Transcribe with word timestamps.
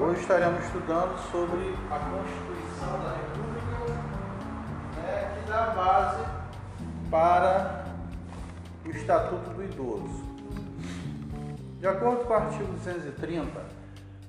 Hoje 0.00 0.22
estaremos 0.22 0.64
estudando 0.64 1.18
sobre 1.30 1.76
a 1.90 1.98
Constituição 1.98 2.98
da 3.02 3.10
República, 3.10 3.92
né, 4.96 5.34
que 5.34 5.50
dá 5.50 5.66
base 5.66 6.24
para 7.10 7.84
o 8.86 8.88
Estatuto 8.88 9.50
do 9.50 9.62
Idoso. 9.62 10.24
De 11.78 11.86
acordo 11.86 12.24
com 12.24 12.32
o 12.32 12.36
artigo 12.36 12.72
230, 12.72 13.60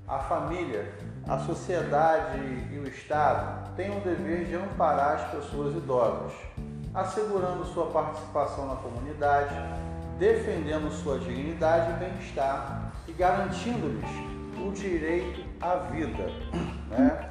a 0.05 0.20
família, 0.20 0.93
a 1.27 1.39
sociedade 1.39 2.39
e 2.70 2.80
o 2.80 2.88
Estado 2.88 3.73
têm 3.77 3.98
o 3.98 4.02
dever 4.02 4.45
de 4.45 4.55
amparar 4.55 5.16
as 5.16 5.31
pessoas 5.31 5.73
idosas, 5.75 6.34
assegurando 6.93 7.63
sua 7.67 7.85
participação 7.85 8.67
na 8.67 8.75
comunidade, 8.75 9.55
defendendo 10.20 10.91
sua 10.91 11.20
dignidade 11.20 11.91
e 11.91 11.93
bem-estar 11.93 12.91
e 13.07 13.13
garantindo-lhes 13.13 14.09
o 14.61 14.71
direito 14.71 15.52
à 15.63 15.76
vida. 15.91 16.26
Né? 16.90 17.30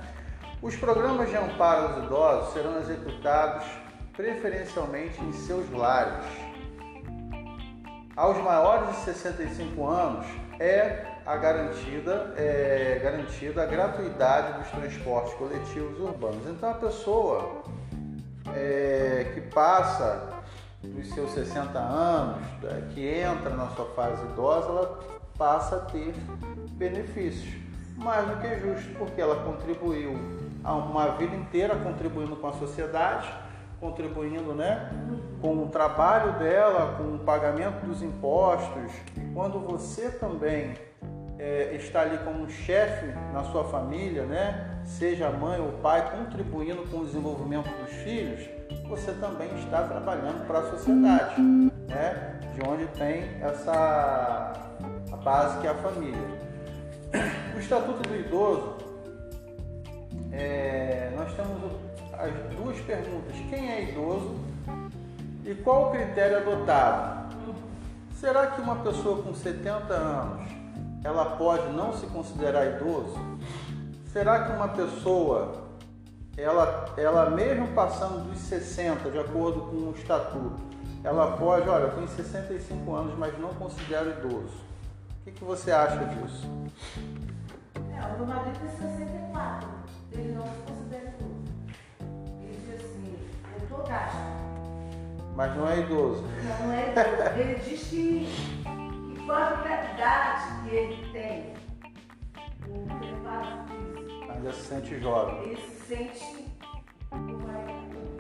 Os 0.63 0.77
programas 0.77 1.29
de 1.29 1.37
amparo 1.37 1.89
aos 1.89 2.05
idosos 2.05 2.53
serão 2.53 2.79
executados 2.79 3.65
preferencialmente 4.13 5.21
em 5.23 5.33
seus 5.33 5.71
lares. 5.71 6.25
Aos 8.17 8.37
maiores 8.39 8.91
de 8.91 8.97
65 9.05 9.87
anos 9.87 10.27
é 10.61 11.07
a 11.25 11.37
garantida, 11.37 12.35
é 12.37 13.01
garantida 13.03 13.63
a 13.63 13.67
gratuidade 13.67 14.59
dos 14.59 14.69
transportes 14.71 15.35
coletivos 15.35 15.99
urbanos. 15.99 16.47
Então 16.47 16.71
a 16.71 16.75
pessoa 16.75 17.62
é, 18.55 19.31
que 19.35 19.41
passa 19.41 20.29
dos 20.83 21.09
seus 21.15 21.31
60 21.33 21.79
anos, 21.79 22.43
é, 22.65 22.83
que 22.93 23.07
entra 23.07 23.51
na 23.51 23.69
sua 23.71 23.87
fase 23.95 24.23
idosa, 24.25 24.69
ela 24.69 25.01
passa 25.39 25.77
a 25.77 25.81
ter 25.81 26.12
benefícios. 26.73 27.72
Mais 27.97 28.27
do 28.27 28.37
que 28.37 28.59
justo, 28.59 28.95
porque 28.98 29.21
ela 29.21 29.45
contribuiu 29.45 30.17
a 30.65 30.75
uma 30.75 31.09
vida 31.17 31.35
inteira 31.35 31.77
contribuindo 31.77 32.37
com 32.37 32.47
a 32.47 32.53
sociedade, 32.53 33.33
contribuindo 33.81 34.55
né, 34.55 34.91
com 35.41 35.65
o 35.65 35.69
trabalho 35.69 36.39
dela, 36.39 36.95
com 36.97 37.17
o 37.17 37.19
pagamento 37.19 37.84
dos 37.84 38.03
impostos. 38.03 38.93
Quando 39.34 39.59
você 39.59 40.11
também 40.11 40.75
é, 41.39 41.75
está 41.75 42.03
ali 42.03 42.19
como 42.19 42.49
chefe 42.49 43.07
na 43.33 43.43
sua 43.45 43.65
família, 43.65 44.25
né, 44.25 44.81
seja 44.84 45.31
mãe 45.31 45.61
ou 45.61 45.73
pai, 45.83 46.11
contribuindo 46.17 46.83
com 46.89 46.99
o 46.99 47.05
desenvolvimento 47.05 47.69
dos 47.83 47.93
filhos, 48.03 48.49
você 48.89 49.12
também 49.15 49.53
está 49.59 49.83
trabalhando 49.83 50.47
para 50.47 50.61
a 50.61 50.71
sociedade, 50.71 51.41
né, 51.41 52.41
de 52.55 52.69
onde 52.69 52.87
tem 52.89 53.25
essa 53.43 54.53
base 55.25 55.61
que 55.61 55.67
é 55.67 55.71
a 55.71 55.75
família. 55.75 56.52
O 57.55 57.59
Estatuto 57.59 58.09
do 58.09 58.17
Idoso, 58.17 58.77
é, 60.33 61.13
nós 61.17 61.33
temos 61.35 61.73
as 62.13 62.57
duas 62.57 62.79
perguntas: 62.81 63.37
quem 63.51 63.71
é 63.71 63.91
idoso 63.91 64.37
e 65.45 65.55
qual 65.57 65.89
o 65.89 65.91
critério 65.91 66.39
adotado? 66.39 67.23
Será 68.15 68.47
que 68.49 68.61
uma 68.61 68.77
pessoa 68.77 69.23
com 69.23 69.35
70 69.35 69.93
anos 69.93 70.51
ela 71.05 71.37
pode 71.37 71.73
não 71.73 71.93
se 71.93 72.07
considerar 72.07 72.77
idoso? 72.77 73.19
Será 74.13 74.45
que 74.45 74.53
uma 74.53 74.69
pessoa 74.69 75.63
ela, 76.37 76.87
ela 76.97 77.31
mesmo 77.31 77.69
passando 77.69 78.31
dos 78.31 78.39
60, 78.39 79.11
de 79.11 79.19
acordo 79.19 79.63
com 79.63 79.77
o 79.77 79.95
estatuto, 79.97 80.63
ela 81.05 81.37
pode, 81.37 81.69
olha, 81.69 81.85
eu 81.85 81.95
tenho 81.95 82.09
65 82.09 82.95
anos, 82.95 83.19
mas 83.19 83.39
não 83.39 83.51
considero 83.55 84.11
idoso. 84.11 84.72
O 85.23 85.25
que, 85.25 85.31
que 85.31 85.45
você 85.45 85.70
acha 85.70 86.05
disso? 86.05 86.51
É, 87.77 88.06
o 88.06 88.17
meu 88.19 88.27
marido 88.27 88.59
tem 88.59 88.69
64. 88.89 89.69
Ele 90.12 90.33
não 90.33 90.42
se 90.42 90.59
considera 90.67 91.15
idoso. 91.16 91.44
Ele 92.41 92.56
diz 92.66 92.75
assim, 92.84 93.16
eu 93.55 93.69
tô 93.69 93.83
gasto. 93.84 94.16
Mas 95.37 95.56
não 95.56 95.69
é 95.69 95.78
idoso. 95.78 96.22
Não, 96.22 96.66
não 96.66 96.75
é 96.75 96.91
idoso. 96.91 97.41
Ele 97.41 97.55
diz 97.60 97.83
que, 97.84 98.27
que 99.15 99.25
com 99.25 99.33
a 99.33 99.53
idade 99.94 100.69
que 100.69 100.75
ele 100.75 101.12
tem, 101.12 101.54
o 102.69 102.99
preparo 102.99 103.65
físico, 103.69 104.33
Ainda 104.33 104.53
se 104.53 104.60
sente 104.62 105.00
jovem. 105.00 105.43
ele 105.44 105.56
se 105.56 105.87
sente. 105.87 106.49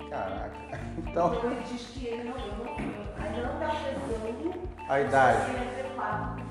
Caraca. 0.08 0.52
Então, 0.98 1.34
Então 1.34 1.50
ele 1.50 1.62
diz 1.64 1.82
que 1.88 2.06
ele 2.06 2.28
não, 2.28 2.36
ainda 2.36 3.42
não 3.42 3.54
está 3.54 3.68
pesando 3.80 4.68
a 4.88 5.00
idade. 5.00 5.50
64. 5.52 6.41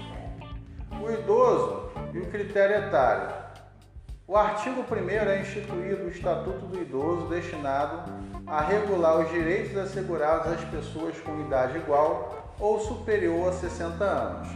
O 0.99 1.11
idoso 1.11 1.89
e 2.13 2.19
o 2.19 2.25
critério 2.27 2.87
etário. 2.87 3.41
O 4.27 4.37
artigo 4.37 4.85
1 4.89 5.09
é 5.29 5.41
instituído 5.41 6.05
o 6.05 6.09
Estatuto 6.09 6.65
do 6.65 6.81
Idoso 6.81 7.27
destinado 7.27 8.09
a 8.47 8.61
regular 8.61 9.19
os 9.19 9.29
direitos 9.29 9.75
assegurados 9.75 10.53
às 10.53 10.63
pessoas 10.65 11.19
com 11.19 11.41
idade 11.41 11.77
igual 11.77 12.53
ou 12.59 12.79
superior 12.79 13.49
a 13.49 13.51
60 13.51 14.03
anos. 14.03 14.47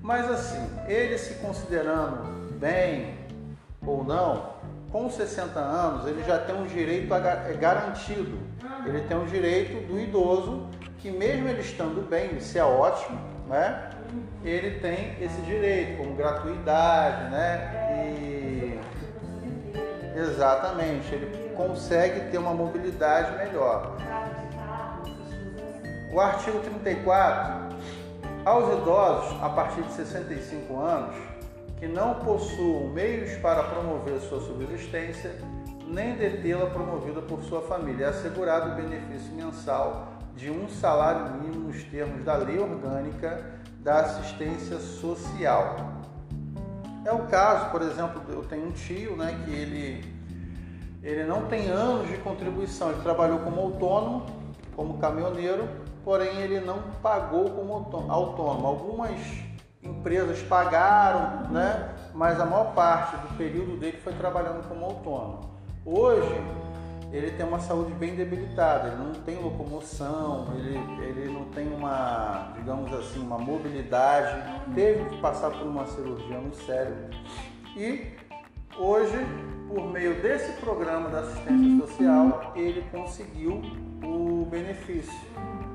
Mas 0.00 0.30
assim, 0.30 0.70
ele 0.86 1.18
se 1.18 1.34
considerando 1.34 2.52
bem 2.58 3.18
ou 3.84 4.04
não, 4.04 4.54
com 4.92 5.10
60 5.10 5.58
anos 5.58 6.06
ele 6.06 6.22
já 6.24 6.38
tem 6.38 6.54
um 6.54 6.66
direito 6.66 7.12
é 7.12 7.52
garantido. 7.54 8.38
Ele 8.86 9.00
tem 9.02 9.16
um 9.16 9.26
direito 9.26 9.86
do 9.86 9.98
idoso 9.98 10.68
que 10.98 11.10
mesmo 11.10 11.48
ele 11.48 11.60
estando 11.60 12.08
bem, 12.08 12.36
isso 12.36 12.56
é 12.58 12.64
ótimo, 12.64 13.18
né? 13.48 13.90
ele 14.44 14.78
tem 14.80 15.16
esse 15.20 15.40
direito, 15.42 15.98
como 15.98 16.14
gratuidade, 16.14 17.30
né? 17.30 18.16
E 18.20 18.80
exatamente, 20.16 21.14
ele 21.14 21.54
consegue 21.54 22.30
ter 22.30 22.38
uma 22.38 22.54
mobilidade 22.54 23.36
melhor. 23.36 23.96
O 26.12 26.20
artigo 26.20 26.60
34, 26.60 27.76
aos 28.44 28.78
idosos 28.80 29.42
a 29.42 29.48
partir 29.50 29.82
de 29.82 29.92
65 29.92 30.80
anos 30.80 31.16
que 31.78 31.86
não 31.86 32.14
possuam 32.14 32.88
meios 32.88 33.36
para 33.36 33.62
promover 33.62 34.18
sua 34.20 34.40
subsistência, 34.40 35.32
nem 35.86 36.16
detê-la 36.16 36.66
promovida 36.66 37.22
por 37.22 37.40
sua 37.42 37.62
família, 37.62 38.06
é 38.06 38.08
assegurado 38.08 38.72
o 38.72 38.74
benefício 38.74 39.32
mensal 39.32 40.17
de 40.38 40.48
um 40.48 40.68
salário 40.68 41.32
mínimo 41.42 41.66
nos 41.66 41.82
termos 41.82 42.24
da 42.24 42.36
lei 42.36 42.60
orgânica 42.60 43.44
da 43.80 44.00
assistência 44.02 44.78
social. 44.78 45.76
É 47.04 47.12
o 47.12 47.26
caso, 47.26 47.70
por 47.72 47.82
exemplo, 47.82 48.22
eu 48.28 48.44
tenho 48.44 48.68
um 48.68 48.70
tio, 48.70 49.16
né, 49.16 49.36
que 49.44 49.50
ele 49.50 50.18
ele 51.02 51.24
não 51.24 51.46
tem 51.46 51.68
anos 51.68 52.08
de 52.08 52.16
contribuição, 52.18 52.90
ele 52.90 53.02
trabalhou 53.02 53.38
como 53.40 53.60
autônomo, 53.60 54.26
como 54.76 54.98
caminhoneiro, 54.98 55.68
porém 56.04 56.36
ele 56.38 56.60
não 56.60 56.82
pagou 57.02 57.50
como 57.50 57.72
autônomo. 58.08 58.66
Algumas 58.66 59.18
empresas 59.82 60.40
pagaram, 60.42 61.50
né, 61.50 61.94
mas 62.14 62.40
a 62.40 62.44
maior 62.44 62.74
parte 62.74 63.16
do 63.16 63.36
período 63.36 63.76
dele 63.76 63.98
foi 64.04 64.12
trabalhando 64.12 64.68
como 64.68 64.84
autônomo. 64.84 65.50
Hoje 65.84 66.34
ele 67.10 67.30
tem 67.30 67.46
uma 67.46 67.58
saúde 67.58 67.92
bem 67.94 68.14
debilitada, 68.14 68.88
ele 68.88 68.96
não 68.96 69.12
tem 69.22 69.36
locomoção, 69.36 70.46
ele, 70.54 70.76
ele 71.02 71.32
não 71.32 71.46
tem 71.46 71.72
uma, 71.72 72.52
digamos 72.54 72.92
assim, 72.92 73.20
uma 73.20 73.38
mobilidade, 73.38 74.42
teve 74.74 75.08
que 75.08 75.16
passar 75.20 75.50
por 75.50 75.66
uma 75.66 75.86
cirurgia 75.86 76.38
no 76.38 76.54
cérebro. 76.54 77.08
E 77.74 78.12
hoje, 78.78 79.16
por 79.68 79.90
meio 79.90 80.20
desse 80.20 80.52
programa 80.60 81.08
da 81.08 81.20
assistência 81.20 81.86
social, 81.86 82.52
ele 82.54 82.84
conseguiu 82.92 83.62
o 84.02 84.46
benefício, 84.50 85.12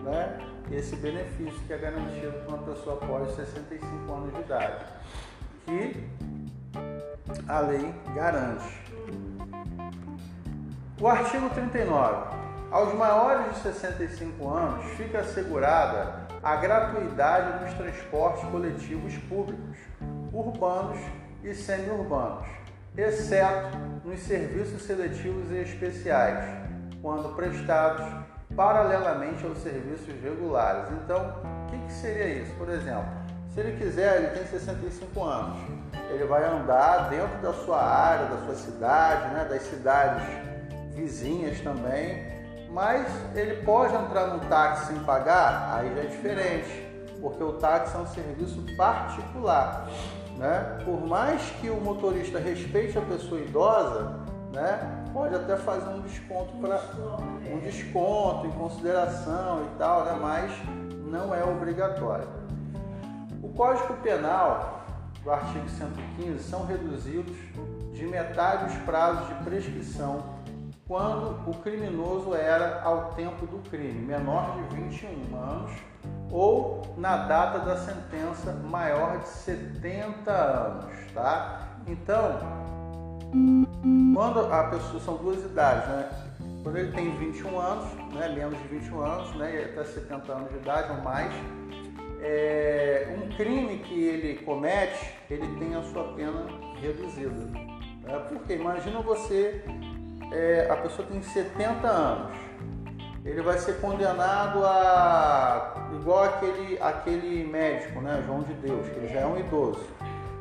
né? 0.03 0.37
Esse 0.71 0.95
benefício 0.95 1.59
que 1.67 1.73
é 1.73 1.77
garantido 1.77 2.31
para 2.45 2.55
uma 2.55 2.57
pessoa 2.59 2.95
após 2.95 3.35
65 3.35 4.13
anos 4.13 4.33
de 4.33 4.39
idade, 4.39 4.85
que 5.65 6.07
a 7.47 7.59
lei 7.59 7.93
garante. 8.15 8.82
O 11.03 11.07
artigo 11.09 11.49
39. 11.49 12.33
Aos 12.71 12.93
maiores 12.93 13.55
de 13.55 13.59
65 13.59 14.49
anos 14.49 14.85
fica 14.91 15.19
assegurada 15.19 16.25
a 16.41 16.55
gratuidade 16.55 17.65
dos 17.65 17.73
transportes 17.73 18.49
coletivos 18.49 19.13
públicos, 19.27 19.77
urbanos 20.31 20.97
e 21.43 21.53
semi-urbanos, 21.53 22.47
exceto 22.95 23.77
nos 24.05 24.21
serviços 24.21 24.83
seletivos 24.83 25.51
e 25.51 25.57
especiais, 25.57 26.45
quando 27.01 27.35
prestados 27.35 28.05
paralelamente 28.55 29.45
aos 29.45 29.57
serviços 29.57 30.15
regulares. 30.23 30.89
Então, 31.03 31.35
o 31.65 31.69
que, 31.69 31.79
que 31.79 31.91
seria 31.91 32.43
isso? 32.43 32.55
Por 32.55 32.69
exemplo, 32.69 33.11
se 33.53 33.59
ele 33.59 33.77
quiser, 33.77 34.21
ele 34.21 34.27
tem 34.27 34.47
65 34.47 35.21
anos, 35.21 35.59
ele 36.09 36.23
vai 36.23 36.45
andar 36.45 37.09
dentro 37.09 37.41
da 37.41 37.51
sua 37.51 37.83
área, 37.83 38.27
da 38.27 38.37
sua 38.45 38.55
cidade, 38.55 39.33
né, 39.33 39.45
das 39.49 39.63
cidades 39.63 40.52
vizinhas 40.93 41.59
também, 41.61 42.33
mas 42.71 43.07
ele 43.35 43.63
pode 43.63 43.93
entrar 43.93 44.27
num 44.27 44.39
táxi 44.47 44.87
sem 44.87 44.99
pagar, 45.03 45.75
aí 45.75 45.93
já 45.93 46.01
é 46.01 46.05
diferente. 46.05 46.93
porque 47.21 47.41
o 47.41 47.53
táxi 47.53 47.95
é 47.95 47.99
um 47.99 48.07
serviço 48.07 48.61
particular. 48.75 49.87
Né? 50.37 50.79
Por 50.83 51.05
mais 51.05 51.41
que 51.61 51.69
o 51.69 51.79
motorista 51.79 52.37
respeite 52.37 52.97
a 52.97 53.01
pessoa 53.01 53.39
idosa, 53.39 54.19
né? 54.51 55.03
pode 55.13 55.33
até 55.33 55.55
fazer 55.55 55.87
um 55.89 56.01
desconto 56.01 56.51
para 56.57 56.81
um 57.49 57.59
desconto 57.59 58.47
em 58.47 58.51
consideração 58.51 59.63
e 59.63 59.77
tal, 59.77 60.03
né? 60.03 60.17
mas 60.19 60.51
não 61.05 61.33
é 61.33 61.43
obrigatório. 61.43 62.27
O 63.41 63.49
Código 63.49 63.93
Penal 64.01 64.83
do 65.23 65.31
artigo 65.31 65.69
115 65.69 66.43
são 66.43 66.65
reduzidos 66.65 67.37
de 67.93 68.05
metade 68.05 68.75
os 68.75 68.83
prazos 68.83 69.27
de 69.29 69.35
prescrição 69.45 70.32
quando 70.87 71.49
o 71.49 71.53
criminoso 71.61 72.35
era 72.35 72.81
ao 72.83 73.13
tempo 73.13 73.45
do 73.45 73.57
crime, 73.69 74.05
menor 74.05 74.55
de 74.55 74.75
21 74.75 75.35
anos, 75.35 75.71
ou 76.31 76.81
na 76.97 77.17
data 77.17 77.59
da 77.59 77.77
sentença 77.77 78.51
maior 78.53 79.19
de 79.19 79.27
70 79.27 80.31
anos, 80.31 81.11
tá? 81.13 81.69
Então, 81.87 82.39
quando 84.13 84.39
a 84.53 84.63
pessoa 84.65 84.99
são 84.99 85.17
duas 85.17 85.43
idades, 85.43 85.87
né? 85.87 86.09
Quando 86.63 86.77
ele 86.77 86.91
tem 86.91 87.11
21 87.17 87.59
anos, 87.59 87.93
né, 88.13 88.29
menos 88.29 88.57
de 88.57 88.67
21 88.69 89.01
anos, 89.01 89.35
né, 89.35 89.69
até 89.71 89.83
70 89.83 90.31
anos 90.31 90.49
de 90.49 90.57
idade 90.57 90.91
ou 90.93 91.01
mais, 91.01 91.31
é, 92.21 93.17
um 93.21 93.35
crime 93.35 93.79
que 93.79 94.01
ele 94.01 94.35
comete, 94.45 95.13
ele 95.29 95.45
tem 95.59 95.75
a 95.75 95.83
sua 95.83 96.13
pena 96.13 96.45
reduzida. 96.79 97.29
Né? 97.31 98.17
Porque 98.29 98.53
imagina 98.53 99.01
você, 99.01 99.61
é, 100.33 100.67
a 100.69 100.75
pessoa 100.77 101.07
tem 101.07 101.21
70 101.21 101.87
anos, 101.87 102.35
ele 103.23 103.41
vai 103.41 103.57
ser 103.57 103.79
condenado 103.79 104.65
a 104.65 105.89
igual 105.93 106.23
aquele, 106.23 106.77
aquele 106.81 107.45
médico, 107.45 108.01
né, 108.01 108.21
João 108.25 108.41
de 108.41 108.53
Deus, 108.55 108.85
que 108.87 108.95
ele 108.95 109.13
já 109.13 109.21
é 109.21 109.25
um 109.25 109.39
idoso. 109.39 109.85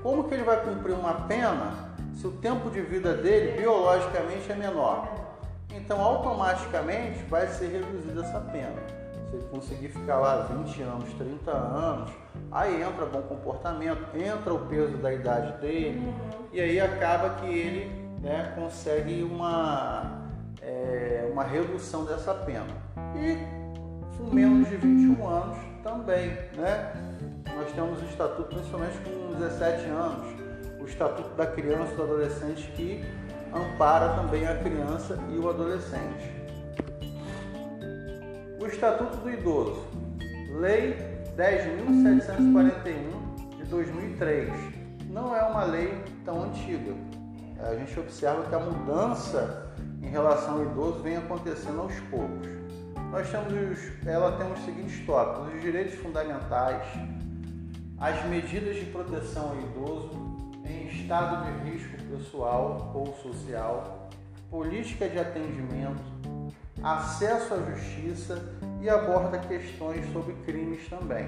Como 0.02 0.24
que 0.24 0.34
ele 0.34 0.42
vai 0.42 0.60
cumprir 0.64 0.94
uma 0.94 1.14
pena 1.28 1.92
se 2.14 2.26
o 2.26 2.32
tempo 2.32 2.70
de 2.70 2.80
vida 2.80 3.14
dele 3.14 3.60
biologicamente 3.60 4.50
é 4.50 4.54
menor? 4.56 5.08
Então 5.70 6.00
automaticamente 6.00 7.22
vai 7.24 7.46
ser 7.46 7.68
reduzida 7.68 8.22
essa 8.22 8.40
pena 8.40 9.02
se 9.32 9.36
ele 9.36 9.46
conseguir 9.50 9.88
ficar 9.88 10.18
lá 10.18 10.42
20 10.42 10.82
anos, 10.82 11.12
30 11.14 11.50
anos, 11.50 12.10
aí 12.50 12.82
entra 12.82 13.06
bom 13.06 13.22
comportamento, 13.22 14.14
entra 14.14 14.52
o 14.52 14.66
peso 14.66 14.98
da 14.98 15.12
idade 15.12 15.58
dele, 15.58 16.14
e 16.52 16.60
aí 16.60 16.78
acaba 16.78 17.30
que 17.36 17.46
ele 17.46 18.01
né, 18.22 18.52
consegue 18.54 19.22
uma, 19.22 20.22
é, 20.62 21.28
uma 21.30 21.42
redução 21.42 22.04
dessa 22.04 22.32
pena. 22.32 22.66
E 23.16 23.36
com 24.16 24.32
menos 24.32 24.69
de 24.69 24.76
21 24.76 25.28
anos 25.28 25.58
também, 25.82 26.28
né? 26.56 26.92
Nós 27.54 27.70
temos 27.72 28.00
o 28.00 28.04
estatuto, 28.04 28.54
principalmente 28.54 28.96
com 28.98 29.34
17 29.34 29.86
anos, 29.88 30.26
o 30.80 30.84
estatuto 30.84 31.34
da 31.34 31.46
criança 31.46 31.92
e 31.92 31.96
do 31.96 32.02
adolescente 32.02 32.72
que 32.74 33.04
ampara 33.52 34.14
também 34.14 34.46
a 34.46 34.56
criança 34.56 35.19
e 35.30 35.38
o 35.38 35.48
adolescente. 35.48 36.30
O 38.58 38.66
Estatuto 38.66 39.16
do 39.19 39.30
Idoso, 39.30 39.84
Lei 40.58 40.96
10.741 41.36 43.56
de 43.56 43.64
2003, 43.64 44.52
não 45.10 45.34
é 45.34 45.42
uma 45.42 45.64
lei 45.64 45.92
tão 46.24 46.44
antiga. 46.44 46.94
A 47.62 47.74
gente 47.76 47.98
observa 47.98 48.42
que 48.42 48.54
a 48.54 48.58
mudança 48.58 49.72
em 50.02 50.08
relação 50.08 50.54
ao 50.54 50.62
idoso 50.64 51.00
vem 51.00 51.16
acontecendo 51.16 51.80
aos 51.80 51.94
poucos. 52.10 52.48
Nós 53.10 53.30
temos, 53.30 53.78
ela 54.04 54.36
tem 54.36 54.52
os 54.52 54.58
seguintes 54.64 55.06
tópicos: 55.06 55.54
os 55.54 55.62
direitos 55.62 55.94
fundamentais, 55.94 56.82
as 57.98 58.24
medidas 58.24 58.76
de 58.76 58.86
proteção 58.86 59.50
ao 59.50 59.56
idoso 59.60 60.10
em 60.64 60.88
estado 60.88 61.44
de 61.44 61.70
risco 61.70 61.96
pessoal 62.10 62.90
ou 62.94 63.14
social, 63.22 64.08
política 64.50 65.08
de 65.08 65.18
atendimento, 65.18 66.02
acesso 66.82 67.54
à 67.54 67.58
justiça 67.58 68.42
e 68.80 68.90
aborda 68.90 69.38
questões 69.38 70.10
sobre 70.12 70.34
crimes 70.44 70.88
também. 70.88 71.26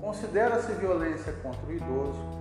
Considera-se 0.00 0.72
violência 0.72 1.32
contra 1.42 1.66
o 1.66 1.72
idoso 1.72 2.38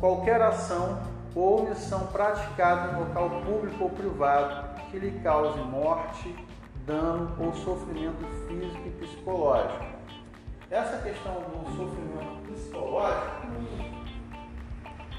qualquer 0.00 0.42
ação 0.42 1.13
ou 1.34 1.62
omissão 1.62 2.06
praticada 2.08 2.92
em 2.92 3.00
local 3.00 3.30
público 3.44 3.84
ou 3.84 3.90
privado 3.90 4.74
que 4.90 4.98
lhe 4.98 5.10
cause 5.20 5.58
morte, 5.58 6.34
dano 6.86 7.34
ou 7.38 7.52
sofrimento 7.54 8.24
físico 8.46 8.86
e 8.86 8.90
psicológico. 8.90 9.84
Essa 10.70 10.98
questão 10.98 11.34
do 11.34 11.66
sofrimento 11.76 12.52
psicológico, 12.52 13.46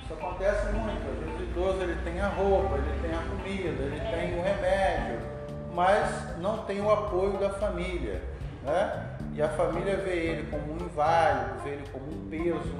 isso 0.04 0.14
acontece 0.14 0.72
muito. 0.72 1.10
Às 1.10 1.20
vezes 1.20 1.40
o 1.40 1.44
idoso 1.44 1.82
ele 1.82 2.02
tem 2.04 2.22
a 2.22 2.28
roupa, 2.30 2.78
ele 2.78 3.00
tem 3.02 3.14
a 3.14 3.22
comida, 3.24 3.84
ele 3.84 4.00
tem 4.00 4.40
o 4.40 4.42
remédio, 4.42 5.20
mas 5.74 6.38
não 6.38 6.60
tem 6.60 6.80
o 6.80 6.92
apoio 6.92 7.38
da 7.38 7.50
família. 7.50 8.22
Né? 8.64 9.18
E 9.34 9.42
a 9.42 9.50
família 9.50 9.98
vê 9.98 10.16
ele 10.16 10.50
como 10.50 10.74
um 10.74 10.78
inválido, 10.78 11.60
vê 11.64 11.72
ele 11.72 11.86
como 11.92 12.06
um 12.06 12.30
peso, 12.30 12.76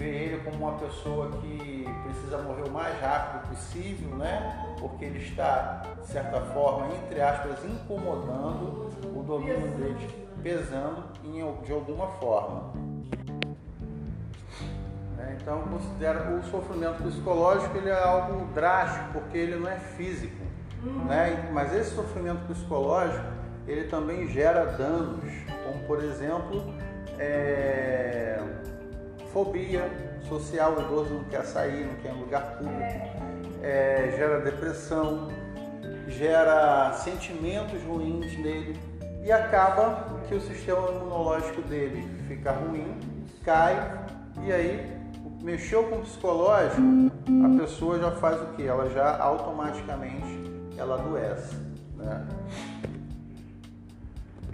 vê 0.00 0.08
ele 0.08 0.42
como 0.42 0.56
uma 0.56 0.78
pessoa 0.78 1.30
que 1.42 1.86
precisa 2.04 2.38
morrer 2.38 2.62
o 2.62 2.70
mais 2.70 2.98
rápido 3.02 3.50
possível, 3.50 4.16
né? 4.16 4.74
porque 4.80 5.04
ele 5.04 5.18
está, 5.18 5.82
de 6.00 6.06
certa 6.06 6.40
forma, 6.40 6.86
entre 6.94 7.20
aspas, 7.20 7.62
incomodando 7.66 8.88
o 9.14 9.22
domínio 9.22 9.68
dele, 9.76 10.08
pesando 10.42 11.04
de 11.62 11.72
alguma 11.72 12.06
forma. 12.12 12.72
Né? 15.18 15.36
Então, 15.38 15.58
eu 15.58 15.66
considero 15.66 16.38
o 16.38 16.42
sofrimento 16.44 17.02
psicológico 17.02 17.76
ele 17.76 17.90
é 17.90 18.02
algo 18.02 18.46
drástico, 18.54 19.12
porque 19.12 19.36
ele 19.36 19.56
não 19.56 19.68
é 19.68 19.76
físico. 19.76 20.42
Né? 21.06 21.50
Mas 21.52 21.74
esse 21.74 21.94
sofrimento 21.94 22.46
psicológico 22.46 23.26
ele 23.68 23.84
também 23.88 24.26
gera 24.28 24.64
danos, 24.64 25.22
como 25.66 25.84
por 25.86 26.02
exemplo 26.02 26.74
é, 27.18 28.40
fobia 29.32 29.90
social, 30.28 30.76
o 30.76 30.82
idoso 30.82 31.14
não 31.14 31.24
quer 31.24 31.44
sair, 31.44 31.86
não 31.86 31.94
quer 31.96 32.12
lugar 32.12 32.58
público, 32.58 32.82
é, 33.62 34.14
gera 34.16 34.40
depressão, 34.40 35.28
gera 36.08 36.92
sentimentos 36.92 37.82
ruins 37.82 38.36
nele 38.38 38.78
e 39.24 39.30
acaba 39.30 40.20
que 40.28 40.34
o 40.34 40.40
sistema 40.40 40.88
imunológico 40.90 41.62
dele 41.62 42.08
fica 42.26 42.52
ruim, 42.52 42.98
cai 43.44 44.06
e 44.44 44.52
aí 44.52 45.00
mexeu 45.42 45.84
com 45.84 45.96
o 45.96 46.00
psicológico, 46.02 46.80
a 47.44 47.60
pessoa 47.60 47.98
já 47.98 48.10
faz 48.12 48.40
o 48.40 48.46
que? 48.54 48.66
Ela 48.66 48.88
já 48.90 49.18
automaticamente 49.18 50.50
ela 50.76 50.94
adoece. 50.96 51.56
Né? 51.96 52.26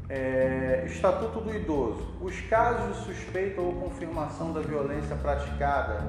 É, 0.08 0.84
Estatuto 0.86 1.40
do 1.40 1.52
Idoso. 1.52 2.14
Os 2.20 2.40
casos 2.42 2.96
de 2.96 3.04
suspeita 3.06 3.60
ou 3.60 3.72
confirmação 3.72 4.52
da 4.52 4.60
violência 4.60 5.16
praticada 5.16 6.00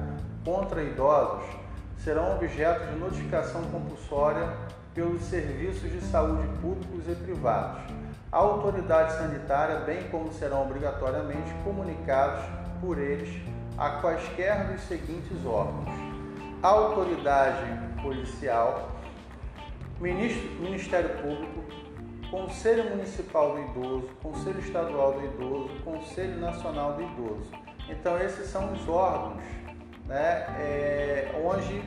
contra 0.44 0.82
idosos 0.82 1.44
serão 1.96 2.36
objeto 2.36 2.86
de 2.92 2.98
notificação 2.98 3.62
compulsória 3.72 4.52
pelos 4.94 5.22
serviços 5.22 5.90
de 5.90 6.00
saúde 6.00 6.46
públicos 6.60 7.08
e 7.08 7.14
privados. 7.16 7.82
A 8.30 8.36
autoridade 8.36 9.14
sanitária, 9.14 9.80
bem 9.80 10.08
como 10.10 10.32
serão 10.32 10.62
obrigatoriamente 10.62 11.52
comunicados 11.64 12.44
por 12.80 12.98
eles 12.98 13.28
a 13.76 14.00
quaisquer 14.00 14.68
dos 14.68 14.82
seguintes 14.82 15.44
órgãos: 15.44 15.88
autoridade 16.62 17.66
policial, 18.00 18.92
Ministério 20.00 21.10
Público, 21.20 21.87
Conselho 22.30 22.90
Municipal 22.90 23.54
do 23.54 23.60
Idoso, 23.60 24.08
Conselho 24.22 24.60
Estadual 24.60 25.12
do 25.14 25.24
Idoso, 25.24 25.70
Conselho 25.82 26.38
Nacional 26.38 26.92
do 26.92 27.02
Idoso. 27.02 27.50
Então 27.88 28.18
esses 28.18 28.48
são 28.48 28.72
os 28.72 28.86
órgãos 28.86 29.42
né, 30.06 30.46
é, 30.58 31.42
onde 31.44 31.82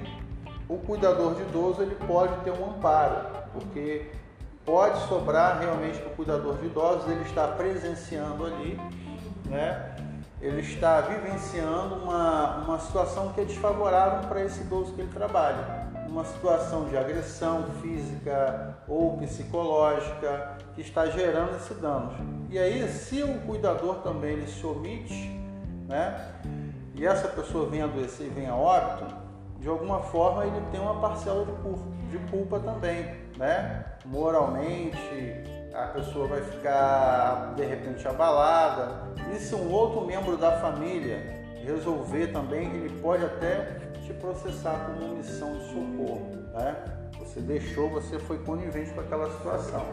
o 0.68 0.78
cuidador 0.78 1.36
de 1.36 1.42
idoso 1.42 1.82
ele 1.82 1.96
pode 2.08 2.36
ter 2.44 2.52
um 2.52 2.72
amparo, 2.72 3.28
porque 3.52 4.10
pode 4.66 5.00
sobrar 5.08 5.60
realmente 5.60 6.00
para 6.00 6.12
o 6.12 6.16
cuidador 6.16 6.58
de 6.58 6.68
idosos, 6.68 7.12
ele 7.12 7.24
está 7.24 7.48
presenciando 7.50 8.46
ali, 8.46 8.80
né, 9.46 9.96
ele 10.40 10.62
está 10.62 11.02
vivenciando 11.02 11.96
uma, 11.96 12.58
uma 12.64 12.80
situação 12.80 13.34
que 13.34 13.42
é 13.42 13.44
desfavorável 13.44 14.28
para 14.30 14.44
esse 14.44 14.62
idoso 14.62 14.94
que 14.94 15.02
ele 15.02 15.12
trabalha 15.12 15.81
uma 16.12 16.26
situação 16.26 16.90
de 16.90 16.98
agressão 16.98 17.64
física 17.82 18.76
ou 18.86 19.18
psicológica 19.18 20.58
que 20.76 20.82
está 20.82 21.06
gerando 21.06 21.56
esse 21.56 21.74
dano. 21.76 22.12
E 22.50 22.60
aí, 22.60 22.86
se 22.90 23.24
o 23.24 23.40
cuidador 23.40 23.96
também 24.04 24.34
ele 24.34 24.48
se 24.48 24.66
omite, 24.66 25.30
né, 25.88 26.34
e 26.94 27.06
essa 27.06 27.30
pessoa 27.30 27.70
vem 27.70 27.82
adoecer 27.82 28.28
e 28.28 28.30
vem 28.30 28.46
a 28.46 28.56
óbito, 28.56 29.06
de 29.58 29.70
alguma 29.70 30.02
forma 30.02 30.46
ele 30.46 30.62
tem 30.70 30.82
uma 30.82 31.00
parcela 31.00 31.46
de 31.46 31.52
culpa, 31.54 31.84
de 32.10 32.18
culpa 32.30 32.60
também, 32.60 33.16
né, 33.38 33.86
moralmente, 34.06 35.00
a 35.74 35.88
pessoa 35.88 36.28
vai 36.28 36.42
ficar 36.42 37.54
de 37.56 37.64
repente 37.64 38.06
abalada. 38.06 39.14
E 39.34 39.40
se 39.40 39.56
um 39.56 39.72
outro 39.72 40.06
membro 40.06 40.36
da 40.36 40.52
família 40.60 41.42
resolver 41.64 42.28
também, 42.28 42.68
ele 42.68 43.00
pode 43.02 43.24
até 43.24 43.91
te 44.06 44.14
processar 44.14 44.88
como 44.88 45.14
omissão 45.14 45.58
de 45.58 45.66
socorro. 45.66 46.32
Né? 46.54 46.76
Você 47.20 47.40
deixou, 47.40 47.90
você 47.90 48.20
foi 48.20 48.38
conivente 48.40 48.92
com 48.92 49.02
aquela 49.02 49.30
situação. 49.32 49.86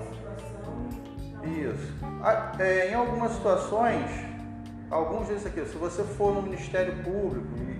Isso. 1.45 1.95
Ah, 2.23 2.53
é, 2.59 2.91
em 2.91 2.95
algumas 2.95 3.33
situações, 3.33 4.11
alguns 4.91 5.29
dizem 5.29 5.50
aqui, 5.50 5.65
se 5.67 5.77
você 5.77 6.03
for 6.03 6.35
no 6.35 6.43
Ministério 6.43 6.97
Público 7.05 7.47
e, 7.57 7.79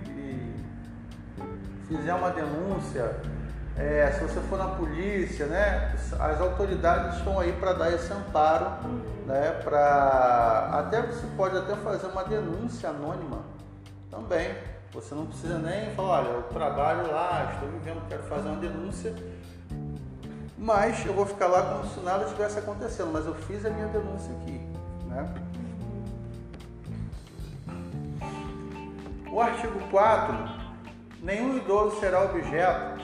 fizer 1.87 2.13
uma 2.13 2.29
denúncia, 2.29 3.19
é, 3.75 4.11
se 4.11 4.23
você 4.23 4.39
for 4.41 4.57
na 4.57 4.67
polícia, 4.67 5.47
né, 5.47 5.95
as 6.19 6.39
autoridades 6.39 7.17
estão 7.17 7.39
aí 7.39 7.51
para 7.53 7.73
dar 7.73 7.93
esse 7.93 8.11
amparo, 8.13 8.87
né, 9.25 9.59
para 9.63 10.69
até 10.73 11.01
você 11.01 11.25
pode 11.35 11.57
até 11.57 11.75
fazer 11.77 12.07
uma 12.07 12.23
denúncia 12.23 12.89
anônima 12.89 13.39
também. 14.11 14.55
Você 14.93 15.13
não 15.13 15.25
precisa 15.27 15.59
nem 15.59 15.93
falar, 15.95 16.21
olha, 16.21 16.27
eu 16.29 16.43
trabalho 16.43 17.11
lá, 17.11 17.51
estou 17.53 17.69
vivendo, 17.69 18.07
quero 18.07 18.23
fazer 18.23 18.49
uma 18.49 18.57
denúncia 18.57 19.13
mas 20.59 21.05
eu 21.05 21.13
vou 21.13 21.25
ficar 21.25 21.47
lá 21.47 21.73
como 21.73 21.89
se 21.89 22.01
nada 22.01 22.25
tivesse 22.25 22.59
acontecendo, 22.59 23.11
mas 23.13 23.25
eu 23.25 23.33
fiz 23.33 23.65
a 23.65 23.69
minha 23.69 23.87
denúncia 23.87 24.29
aqui. 24.41 24.59
Né? 25.05 25.33
O 29.31 29.39
artigo 29.39 29.79
4, 29.89 30.35
nenhum 31.23 31.57
idoso 31.57 31.97
será 32.01 32.25
objeto 32.25 32.99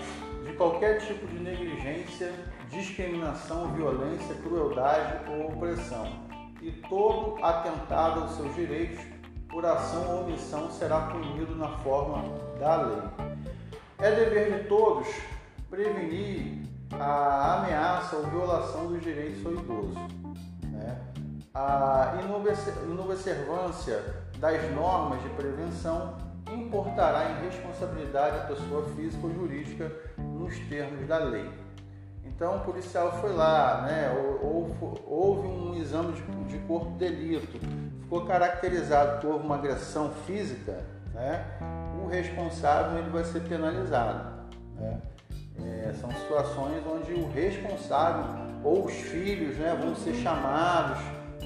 de 0.46 0.54
qualquer 0.54 1.00
tipo 1.00 1.26
de 1.28 1.40
negligência, 1.40 2.34
discriminação, 2.70 3.74
violência, 3.74 4.36
crueldade 4.44 5.32
ou 5.32 5.48
opressão, 5.48 6.12
e 6.62 6.72
todo 6.72 7.42
atentado 7.42 8.24
aos 8.24 8.32
seus 8.36 8.54
direitos 8.54 9.00
por 9.56 9.66
ação 9.66 10.10
ou 10.10 10.24
omissão 10.26 10.70
será 10.70 11.00
punido 11.04 11.56
na 11.56 11.70
forma 11.78 12.26
da 12.60 12.76
lei. 12.76 13.02
É 14.00 14.12
dever 14.12 14.52
de 14.52 14.68
todos 14.68 15.08
prevenir 15.70 16.68
a 16.92 17.60
ameaça 17.60 18.18
ou 18.18 18.24
violação 18.24 18.88
dos 18.88 19.02
direitos 19.02 19.42
do 19.44 19.54
idoso. 19.54 19.98
Né? 20.62 21.00
A 21.54 22.18
inobservância 22.86 24.04
das 24.40 24.70
normas 24.74 25.24
de 25.24 25.30
prevenção 25.30 26.18
importará 26.52 27.32
em 27.32 27.46
responsabilidade 27.46 28.36
a 28.36 28.48
pessoa 28.48 28.84
física 28.90 29.26
ou 29.26 29.34
jurídica 29.34 29.90
nos 30.18 30.60
termos 30.68 31.08
da 31.08 31.20
lei. 31.20 31.50
Então 32.26 32.58
o 32.58 32.60
policial 32.60 33.22
foi 33.22 33.32
lá, 33.32 33.84
né? 33.84 34.12
houve 35.08 35.48
um 35.48 35.76
exame 35.76 36.12
de, 36.12 36.58
corpo 36.68 36.92
de 36.92 36.98
delito, 36.98 37.58
ficou 38.06 38.26
caracterizado 38.26 39.28
houve 39.28 39.46
uma 39.46 39.56
agressão 39.56 40.12
física, 40.26 40.80
né? 41.14 41.44
o 42.04 42.08
responsável 42.08 43.00
ele 43.00 43.10
vai 43.10 43.24
ser 43.24 43.42
penalizado. 43.42 44.46
Né? 44.76 45.02
É, 45.60 45.94
são 46.00 46.12
situações 46.12 46.84
onde 46.86 47.14
o 47.14 47.32
responsável 47.32 48.26
ou 48.64 48.86
os 48.86 48.94
filhos 48.94 49.58
né, 49.58 49.78
vão 49.80 49.96
ser 49.96 50.14
chamados 50.16 51.00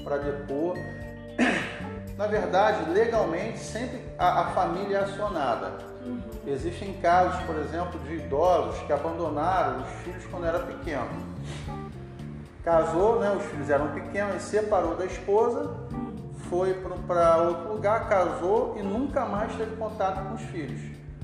para 0.04 0.18
depor. 0.18 0.76
Na 2.16 2.26
verdade, 2.26 2.90
legalmente, 2.90 3.58
sempre 3.58 3.98
a, 4.18 4.42
a 4.42 4.44
família 4.50 4.98
é 4.98 5.00
acionada. 5.00 5.72
Uhum. 6.04 6.20
Existem 6.46 6.92
casos, 6.94 7.42
por 7.44 7.56
exemplo, 7.56 7.98
de 8.00 8.16
idosos 8.16 8.78
que 8.82 8.92
abandonaram 8.92 9.80
os 9.80 9.88
filhos 10.02 10.24
quando 10.26 10.44
era 10.44 10.58
pequeno. 10.58 11.08
Casou, 12.62 13.20
né, 13.20 13.30
os 13.30 13.42
filhos 13.44 13.70
eram 13.70 13.88
pequenos, 13.92 14.42
separou 14.42 14.96
da 14.96 15.06
esposa, 15.06 15.74
foi 16.50 16.74
para 17.06 17.36
outro 17.38 17.72
lugar, 17.72 18.08
casou 18.08 18.76
e 18.76 18.82
nunca 18.82 19.24
mais 19.24 19.54
teve 19.54 19.76
contato 19.76 20.28
com 20.28 20.34
os 20.34 20.42
filhos. 20.42 20.80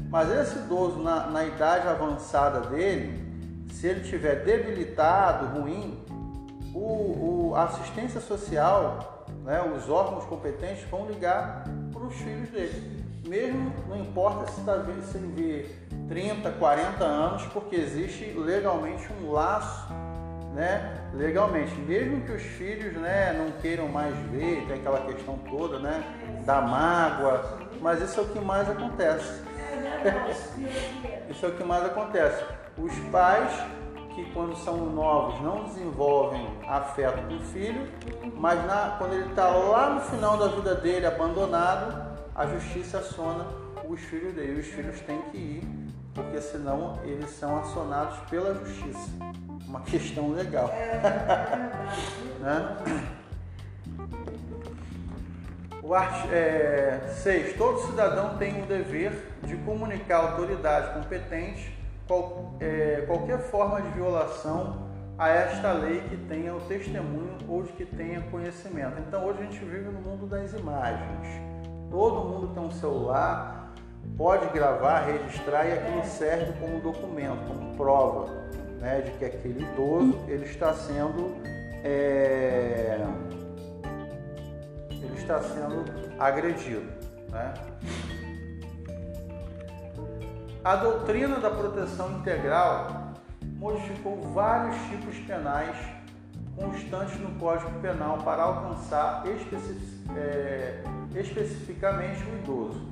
Mas 0.09 0.31
esse 0.31 0.61
idoso, 0.61 1.03
na, 1.03 1.27
na 1.27 1.45
idade 1.45 1.89
avançada 1.89 2.61
dele, 2.61 3.67
se 3.73 3.89
ele 3.89 4.09
tiver 4.09 4.45
debilitado, 4.45 5.61
ruim, 5.61 5.99
o, 6.73 7.51
o, 7.51 7.53
a 7.57 7.65
assistência 7.65 8.21
social, 8.21 9.25
né, 9.45 9.61
os 9.77 9.91
órgãos 9.91 10.25
competentes 10.27 10.89
vão 10.89 11.07
ligar 11.07 11.65
para 11.93 12.03
os 12.03 12.15
filhos 12.15 12.49
dele. 12.51 13.05
Mesmo, 13.27 13.73
não 13.89 13.99
importa 13.99 14.51
se 14.53 14.61
está 14.61 14.81
se 15.11 15.17
ele 15.19 15.33
vê 15.35 15.69
30, 16.09 16.53
40 16.53 17.05
anos, 17.05 17.43
porque 17.47 17.75
existe 17.75 18.33
legalmente 18.39 19.09
um 19.21 19.33
laço, 19.33 19.93
né, 20.57 21.03
legalmente. 21.13 21.77
Mesmo 21.77 22.23
que 22.23 22.33
os 22.33 22.43
filhos 22.43 22.95
né, 22.95 23.35
não 23.35 23.53
queiram 23.61 23.87
mais 23.89 24.17
ver, 24.31 24.65
tem 24.67 24.79
aquela 24.79 25.01
questão 25.03 25.39
toda 25.51 25.79
né, 25.79 26.03
da 26.45 26.63
mágoa, 26.63 27.59
mas 27.81 28.01
isso 28.01 28.19
é 28.19 28.23
o 28.23 28.27
que 28.27 28.41
mais 28.41 28.69
acontece. 28.69 29.43
Isso 31.29 31.45
é 31.45 31.49
o 31.49 31.53
que 31.53 31.63
mais 31.63 31.85
acontece. 31.85 32.43
Os 32.79 32.95
pais 33.11 33.53
que 34.15 34.25
quando 34.33 34.57
são 34.57 34.87
novos 34.87 35.39
não 35.43 35.65
desenvolvem 35.65 36.49
afeto 36.67 37.21
com 37.29 37.37
o 37.37 37.41
filho, 37.41 37.87
mas 38.35 38.65
na, 38.67 38.97
quando 38.97 39.13
ele 39.13 39.29
está 39.29 39.49
lá 39.49 39.91
no 39.91 40.01
final 40.01 40.39
da 40.39 40.49
vida 40.49 40.75
dele, 40.75 41.05
abandonado, 41.05 42.17
a 42.35 42.47
justiça 42.47 42.99
aciona 42.99 43.45
os 43.87 44.01
filhos 44.01 44.35
dele. 44.35 44.61
Os 44.61 44.67
filhos 44.67 45.01
têm 45.01 45.21
que 45.31 45.37
ir, 45.37 45.69
porque 46.15 46.41
senão 46.41 46.99
eles 47.05 47.29
são 47.31 47.59
acionados 47.59 48.17
pela 48.31 48.55
justiça. 48.55 49.11
Uma 49.67 49.81
questão 49.81 50.31
legal. 50.31 50.71
né? 52.41 52.77
O 55.83 55.93
art... 55.95 56.27
é... 56.33 57.01
Seis, 57.09 57.57
todo 57.57 57.81
cidadão 57.81 58.37
tem 58.39 58.63
o 58.63 58.67
dever 58.67 59.13
de 59.43 59.57
comunicar 59.59 60.19
à 60.19 60.31
autoridade 60.31 60.95
competente 60.95 61.77
qual... 62.07 62.55
é... 62.61 63.05
qualquer 63.07 63.39
forma 63.39 63.83
de 63.83 63.89
violação 63.91 64.87
a 65.19 65.29
esta 65.29 65.73
lei 65.73 66.01
que 66.09 66.17
tenha 66.17 66.55
o 66.55 66.61
testemunho 66.61 67.39
ou 67.49 67.63
de 67.63 67.73
que 67.73 67.85
tenha 67.85 68.21
conhecimento. 68.31 69.01
Então 69.01 69.25
hoje 69.25 69.41
a 69.41 69.43
gente 69.45 69.59
vive 69.65 69.89
no 69.89 70.01
mundo 70.01 70.27
das 70.27 70.53
imagens. 70.53 71.27
Todo 71.91 72.29
mundo 72.29 72.55
tem 72.55 72.63
um 72.63 72.71
celular, 72.71 73.73
pode 74.17 74.47
gravar, 74.53 75.01
registrar 75.01 75.67
e 75.67 75.73
aquilo 75.73 76.05
serve 76.05 76.53
como 76.61 76.81
documento, 76.81 77.47
como 77.49 77.77
prova 77.77 78.47
né, 78.87 79.01
de 79.01 79.11
que 79.19 79.25
aquele 79.25 79.65
idoso 79.65 80.17
ele 80.29 80.45
está 80.45 80.73
sendo 80.73 81.35
é 81.83 83.01
ele 84.93 85.15
está 85.19 85.43
sendo 85.43 85.85
agredido. 86.19 86.87
Né? 87.31 87.55
A 90.65 90.77
doutrina 90.77 91.39
da 91.41 91.51
proteção 91.51 92.13
integral 92.19 93.15
modificou 93.59 94.21
vários 94.33 94.77
tipos 94.89 95.19
penais 95.27 95.77
constantes 96.57 97.19
no 97.21 97.31
Código 97.41 97.71
Penal 97.81 98.19
para 98.19 98.43
alcançar 98.43 99.27
especific, 99.27 100.11
é, 100.17 100.83
especificamente 101.15 102.23
o 102.25 102.37
idoso. 102.39 102.89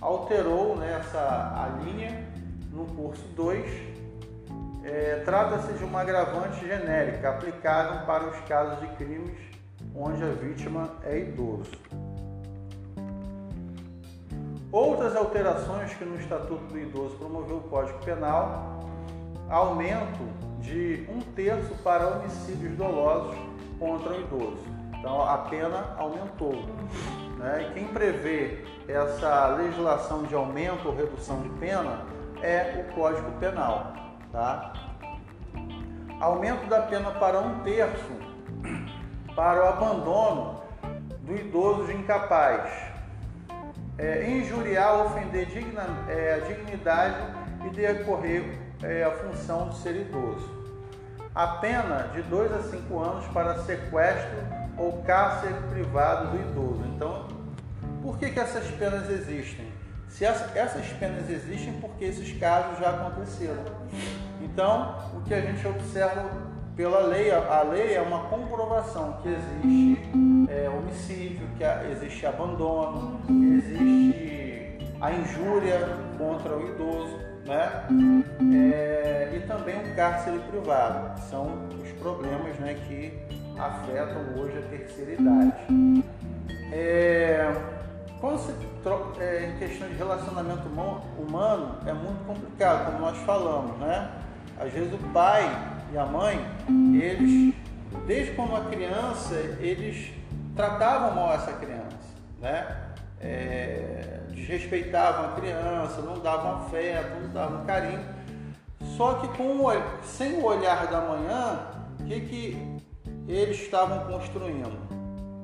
Alterou 0.00 0.76
nessa 0.76 1.70
né, 1.78 1.84
linha 1.84 2.26
no 2.70 2.84
curso 2.86 3.24
2. 3.34 3.91
É, 4.84 5.22
Trata-se 5.24 5.72
de 5.74 5.84
uma 5.84 6.00
agravante 6.00 6.66
genérica 6.66 7.30
aplicável 7.30 8.04
para 8.04 8.28
os 8.28 8.38
casos 8.48 8.80
de 8.80 8.86
crimes 8.96 9.36
onde 9.94 10.22
a 10.22 10.28
vítima 10.28 10.90
é 11.04 11.18
idoso. 11.18 11.70
Outras 14.72 15.14
alterações 15.14 15.92
que 15.94 16.04
no 16.04 16.18
Estatuto 16.18 16.64
do 16.64 16.78
Idoso 16.78 17.16
promoveu 17.16 17.58
o 17.58 17.62
Código 17.68 17.98
Penal, 18.04 18.80
aumento 19.50 20.24
de 20.60 21.06
um 21.10 21.20
terço 21.34 21.74
para 21.82 22.08
homicídios 22.08 22.74
dolosos 22.76 23.36
contra 23.78 24.12
o 24.12 24.20
idoso. 24.20 24.64
Então 24.98 25.22
a 25.22 25.36
pena 25.38 25.94
aumentou. 25.98 26.54
Né? 27.36 27.68
E 27.68 27.74
quem 27.74 27.88
prevê 27.88 28.64
essa 28.88 29.48
legislação 29.48 30.22
de 30.22 30.34
aumento 30.34 30.88
ou 30.88 30.96
redução 30.96 31.42
de 31.42 31.50
pena 31.50 32.06
é 32.40 32.82
o 32.82 32.94
Código 32.94 33.30
Penal. 33.32 34.01
Tá? 34.32 34.72
Aumento 36.18 36.66
da 36.66 36.82
pena 36.82 37.10
para 37.10 37.38
um 37.38 37.60
terço 37.60 38.22
para 39.36 39.64
o 39.64 39.68
abandono 39.68 40.62
do 41.20 41.34
idoso 41.34 41.86
de 41.86 41.94
incapaz, 41.94 42.70
é, 43.98 44.30
injuriar 44.30 45.06
ofender 45.06 45.46
digna, 45.46 45.84
é, 46.08 46.34
a 46.34 46.46
dignidade 46.46 47.16
e 47.66 47.70
decorrer 47.70 48.58
é, 48.82 49.04
a 49.04 49.10
função 49.10 49.68
de 49.68 49.76
ser 49.78 49.96
idoso. 49.96 50.62
A 51.34 51.46
pena 51.46 52.10
de 52.12 52.22
2 52.22 52.52
a 52.52 52.62
5 52.62 52.98
anos 52.98 53.26
para 53.28 53.62
sequestro 53.62 54.38
ou 54.76 55.02
cárcere 55.02 55.54
privado 55.70 56.30
do 56.30 56.40
idoso. 56.40 56.84
Então, 56.94 57.28
por 58.02 58.18
que, 58.18 58.30
que 58.30 58.40
essas 58.40 58.66
penas 58.72 59.08
existem? 59.08 59.71
Se 60.12 60.26
essa, 60.26 60.56
essas 60.56 60.86
penas 60.98 61.28
existem 61.28 61.72
porque 61.80 62.04
esses 62.04 62.38
casos 62.38 62.78
já 62.78 62.90
aconteceram. 62.90 63.64
Então, 64.42 64.94
o 65.16 65.22
que 65.22 65.32
a 65.32 65.40
gente 65.40 65.66
observa 65.66 66.30
pela 66.76 67.00
lei, 67.00 67.30
a 67.30 67.62
lei 67.62 67.94
é 67.94 68.02
uma 68.02 68.24
comprovação 68.24 69.18
que 69.22 69.28
existe 69.28 70.10
é, 70.50 70.68
homicídio, 70.68 71.48
que 71.56 71.64
existe 71.90 72.26
abandono, 72.26 73.20
existe 73.56 74.78
a 75.00 75.12
injúria 75.12 75.80
contra 76.18 76.58
o 76.58 76.68
idoso, 76.68 77.18
né? 77.46 77.86
É, 78.54 79.32
e 79.34 79.40
também 79.46 79.76
o 79.80 79.96
cárcere 79.96 80.38
privado, 80.50 81.18
são 81.30 81.68
os 81.82 81.90
problemas 81.92 82.54
né, 82.58 82.74
que 82.86 83.18
afetam 83.58 84.38
hoje 84.38 84.58
a 84.58 84.62
terceira 84.68 85.12
idade. 85.12 86.04
É, 86.70 87.50
quando 88.22 88.38
se 88.38 88.52
é, 89.20 89.46
em 89.48 89.58
questão 89.58 89.88
de 89.88 89.94
relacionamento 89.94 90.62
humano 90.68 91.78
é 91.84 91.92
muito 91.92 92.24
complicado, 92.24 92.86
como 92.86 93.00
nós 93.00 93.18
falamos, 93.18 93.76
né? 93.78 94.12
Às 94.60 94.72
vezes 94.72 94.94
o 94.94 94.98
pai 95.12 95.42
e 95.92 95.98
a 95.98 96.06
mãe, 96.06 96.38
eles, 96.94 97.52
desde 98.06 98.30
quando 98.34 98.50
uma 98.50 98.66
criança, 98.66 99.34
eles 99.58 100.12
tratavam 100.54 101.16
mal 101.16 101.34
essa 101.34 101.52
criança, 101.54 101.96
né? 102.40 102.92
É, 103.20 104.20
desrespeitavam 104.28 105.30
a 105.30 105.32
criança, 105.32 106.00
não 106.02 106.20
davam 106.20 106.62
afeto, 106.62 107.22
não 107.22 107.28
davam 107.30 107.64
carinho. 107.64 108.04
Só 108.96 109.14
que 109.14 109.36
com 109.36 109.66
o, 109.66 109.72
sem 110.04 110.34
o 110.34 110.44
olhar 110.44 110.86
da 110.86 111.00
manhã, 111.00 111.58
o 111.98 112.04
que, 112.04 112.20
que 112.20 112.80
eles 113.26 113.60
estavam 113.60 114.04
construindo? 114.06 114.91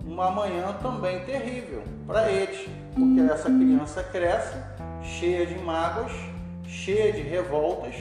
Uma 0.09 0.31
manhã 0.31 0.75
também 0.81 1.21
terrível 1.21 1.83
para 2.07 2.31
eles, 2.31 2.67
porque 2.95 3.31
essa 3.31 3.51
criança 3.51 4.03
cresce 4.03 4.57
cheia 5.03 5.45
de 5.45 5.59
mágoas, 5.59 6.11
cheia 6.65 7.13
de 7.13 7.21
revoltas, 7.21 7.95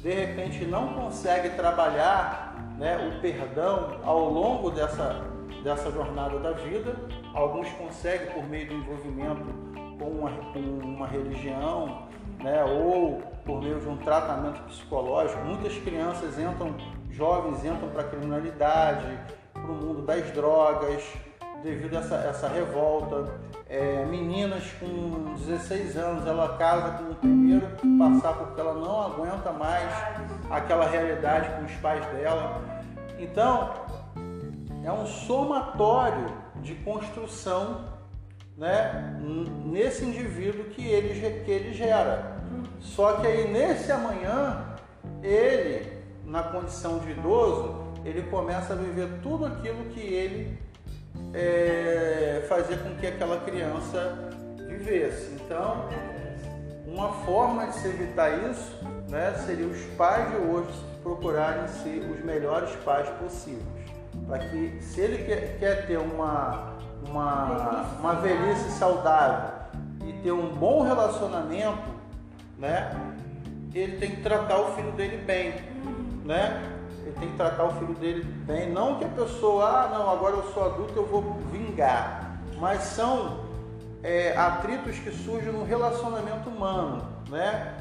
de 0.00 0.10
repente 0.12 0.64
não 0.64 0.94
consegue 0.94 1.50
trabalhar 1.50 2.54
né, 2.78 2.96
o 2.96 3.20
perdão 3.20 3.98
ao 4.04 4.30
longo 4.30 4.70
dessa, 4.70 5.24
dessa 5.64 5.90
jornada 5.90 6.38
da 6.38 6.52
vida. 6.52 6.94
Alguns 7.34 7.68
conseguem 7.70 8.28
por 8.28 8.48
meio 8.48 8.68
do 8.68 8.74
envolvimento 8.74 9.44
com 9.98 10.08
uma, 10.08 10.30
com 10.30 10.60
uma 10.60 11.08
religião, 11.08 12.06
né, 12.38 12.62
ou 12.62 13.22
por 13.44 13.60
meio 13.60 13.80
de 13.80 13.88
um 13.88 13.96
tratamento 13.96 14.62
psicológico. 14.68 15.44
Muitas 15.44 15.76
crianças 15.78 16.38
entram, 16.38 16.76
jovens 17.10 17.64
entram 17.64 17.88
para 17.90 18.02
a 18.02 18.04
criminalidade, 18.04 19.18
para 19.52 19.62
o 19.62 19.74
mundo 19.74 20.02
das 20.02 20.30
drogas, 20.30 21.02
devido 21.62 21.96
a 21.96 22.00
essa, 22.00 22.14
essa 22.16 22.48
revolta. 22.48 23.38
É, 23.68 24.04
meninas 24.04 24.64
com 24.80 25.34
16 25.34 25.96
anos, 25.96 26.26
ela 26.26 26.56
casa 26.56 26.98
com 26.98 27.12
o 27.12 27.14
primeiro 27.14 27.68
passar 27.98 28.34
porque 28.34 28.60
ela 28.60 28.74
não 28.74 29.00
aguenta 29.00 29.52
mais 29.52 29.88
aquela 30.50 30.86
realidade 30.86 31.48
com 31.56 31.64
os 31.64 31.72
pais 31.80 32.04
dela. 32.06 32.62
Então, 33.18 33.70
é 34.84 34.90
um 34.90 35.06
somatório 35.06 36.32
de 36.56 36.74
construção 36.76 37.84
né, 38.56 39.16
nesse 39.64 40.04
indivíduo 40.04 40.64
que 40.64 40.86
ele, 40.86 41.40
que 41.44 41.50
ele 41.50 41.72
gera. 41.72 42.40
Só 42.80 43.14
que 43.14 43.26
aí 43.26 43.50
nesse 43.52 43.92
amanhã, 43.92 44.64
ele, 45.22 45.92
na 46.24 46.42
condição 46.42 46.98
de 46.98 47.10
idoso, 47.12 47.90
ele 48.04 48.22
começa 48.22 48.72
a 48.72 48.76
viver 48.76 49.20
tudo 49.22 49.46
aquilo 49.46 49.84
que 49.90 50.00
ele 50.00 50.58
é, 51.32 52.44
fazia 52.48 52.76
com 52.76 52.94
que 52.96 53.06
aquela 53.06 53.40
criança 53.40 54.30
vivesse. 54.68 55.32
Então, 55.34 55.88
uma 56.86 57.12
forma 57.24 57.66
de 57.66 57.74
se 57.74 57.88
evitar 57.88 58.50
isso 58.50 58.78
né, 59.08 59.32
seria 59.46 59.66
os 59.66 59.80
pais 59.96 60.30
de 60.30 60.36
hoje 60.36 60.68
procurarem 61.02 61.66
ser 61.68 62.00
os 62.10 62.24
melhores 62.24 62.70
pais 62.84 63.08
possíveis. 63.20 63.64
Para 64.26 64.38
que, 64.38 64.80
se 64.80 65.00
ele 65.00 65.24
quer, 65.24 65.58
quer 65.58 65.86
ter 65.86 65.98
uma, 65.98 66.76
uma, 67.08 67.84
uma 67.98 68.14
velhice 68.14 68.70
saudável 68.72 69.50
e 70.06 70.12
ter 70.22 70.32
um 70.32 70.54
bom 70.54 70.82
relacionamento, 70.82 71.88
né, 72.58 72.90
ele 73.74 73.98
tem 73.98 74.10
que 74.16 74.22
tratar 74.22 74.58
o 74.58 74.72
filho 74.74 74.92
dele 74.92 75.18
bem. 75.18 75.54
Né? 76.24 76.79
Tem 77.20 77.30
que 77.30 77.36
tratar 77.36 77.64
o 77.64 77.74
filho 77.74 77.94
dele 77.94 78.22
bem. 78.22 78.70
Não 78.70 78.98
que 78.98 79.04
a 79.04 79.08
pessoa, 79.08 79.64
ah, 79.66 79.88
não, 79.88 80.10
agora 80.10 80.36
eu 80.36 80.52
sou 80.52 80.64
adulto, 80.64 80.92
eu 80.96 81.06
vou 81.06 81.22
vingar. 81.52 82.40
Mas 82.58 82.82
são 82.82 83.40
é, 84.02 84.36
atritos 84.36 84.98
que 84.98 85.10
surgem 85.10 85.52
no 85.52 85.64
relacionamento 85.64 86.48
humano, 86.48 87.06
né? 87.28 87.76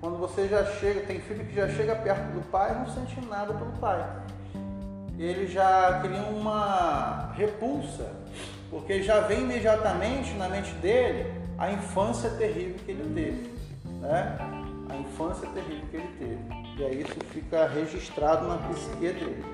Quando 0.00 0.18
você 0.18 0.48
já 0.48 0.64
chega, 0.64 1.00
tem 1.02 1.20
filho 1.20 1.44
que 1.46 1.54
já 1.54 1.68
chega 1.68 1.94
perto 1.94 2.32
do 2.32 2.40
pai 2.50 2.74
não 2.74 2.86
sente 2.86 3.20
nada 3.26 3.54
pelo 3.54 3.72
pai. 3.72 4.04
Ele 5.18 5.46
já 5.46 6.00
cria 6.02 6.22
uma 6.22 7.32
repulsa, 7.36 8.12
porque 8.68 9.02
já 9.02 9.20
vem 9.20 9.42
imediatamente 9.42 10.32
na 10.34 10.48
mente 10.48 10.72
dele 10.74 11.32
a 11.56 11.70
infância 11.70 12.30
terrível 12.30 12.76
que 12.84 12.90
ele 12.90 13.14
teve, 13.14 13.54
né? 14.00 14.36
A 14.88 14.96
infância 14.96 15.48
terrível 15.50 15.86
que 15.90 15.96
ele 15.96 16.16
teve. 16.18 16.61
E 16.76 16.84
aí 16.84 17.02
isso 17.02 17.18
fica 17.30 17.66
registrado 17.66 18.48
na 18.48 18.56
psique 18.68 18.96
dele. 18.96 19.44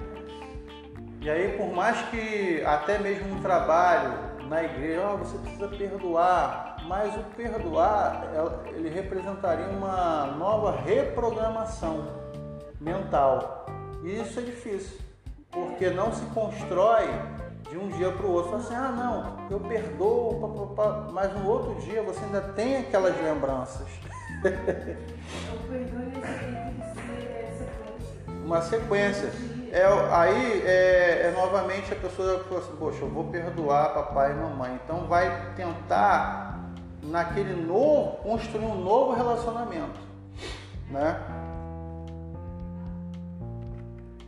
E 1.20 1.28
aí, 1.28 1.57
por 1.59 1.72
mais 1.74 2.00
que 2.11 2.62
até 2.64 2.98
mesmo 2.98 3.35
um 3.35 3.42
trabalho 3.42 4.14
na 4.48 4.62
igreja, 4.62 5.11
oh, 5.12 5.16
você 5.18 5.37
precisa 5.38 5.68
perdoar, 5.68 6.76
mas 6.87 7.14
o 7.16 7.24
perdoar 7.37 8.22
ele 8.66 8.88
representaria 8.88 9.66
uma 9.66 10.26
nova 10.38 10.81
reprogramação 10.81 12.07
mental. 12.81 13.66
E 14.04 14.20
isso 14.20 14.38
é 14.38 14.42
difícil, 14.42 14.96
porque 15.50 15.90
não 15.90 16.12
se 16.12 16.24
constrói 16.26 17.09
de 17.68 17.76
um 17.76 17.88
dia 17.88 18.12
para 18.12 18.24
o 18.24 18.33
outro. 18.33 18.52
Fala 18.52 18.62
assim, 18.62 18.74
ah 18.74 18.92
não, 18.92 19.50
eu 19.50 19.61
perdoo, 19.61 20.74
mas 21.12 21.33
no 21.35 21.48
outro 21.48 21.74
dia 21.83 22.00
você 22.02 22.24
ainda 22.24 22.40
tem 22.40 22.76
aquelas 22.76 23.20
lembranças. 23.20 23.88
O 24.40 25.68
perdão 25.68 26.57
uma 28.48 28.62
sequência. 28.62 29.30
É, 29.70 29.84
aí 30.11 30.62
é, 30.64 31.26
é, 31.26 31.34
novamente 31.37 31.92
a 31.92 31.96
pessoa 31.96 32.42
fala 32.44 32.61
assim, 32.61 32.76
poxa, 32.78 33.02
eu 33.02 33.11
vou 33.11 33.24
perdoar 33.24 33.92
papai 33.92 34.32
e 34.32 34.34
mamãe. 34.34 34.80
Então 34.82 35.06
vai 35.06 35.52
tentar 35.54 36.58
naquele 37.02 37.54
novo, 37.54 38.16
construir 38.22 38.64
um 38.64 38.82
novo 38.82 39.12
relacionamento. 39.12 40.00
Né? 40.90 41.20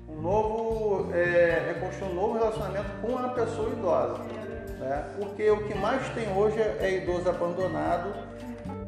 Um 0.07 0.21
novo, 0.21 1.11
é, 1.15 1.73
reconstruir 1.73 2.11
um 2.11 2.15
novo 2.15 2.35
relacionamento 2.35 2.91
com 3.01 3.17
a 3.17 3.31
pessoa 3.31 3.71
idosa. 3.71 4.19
Né? 4.79 5.15
Porque 5.19 5.51
o 5.51 5.67
que 5.67 5.75
mais 5.75 6.07
tem 6.11 6.31
hoje 6.37 6.61
é 6.61 7.03
idoso 7.03 7.31
abandonado, 7.31 8.13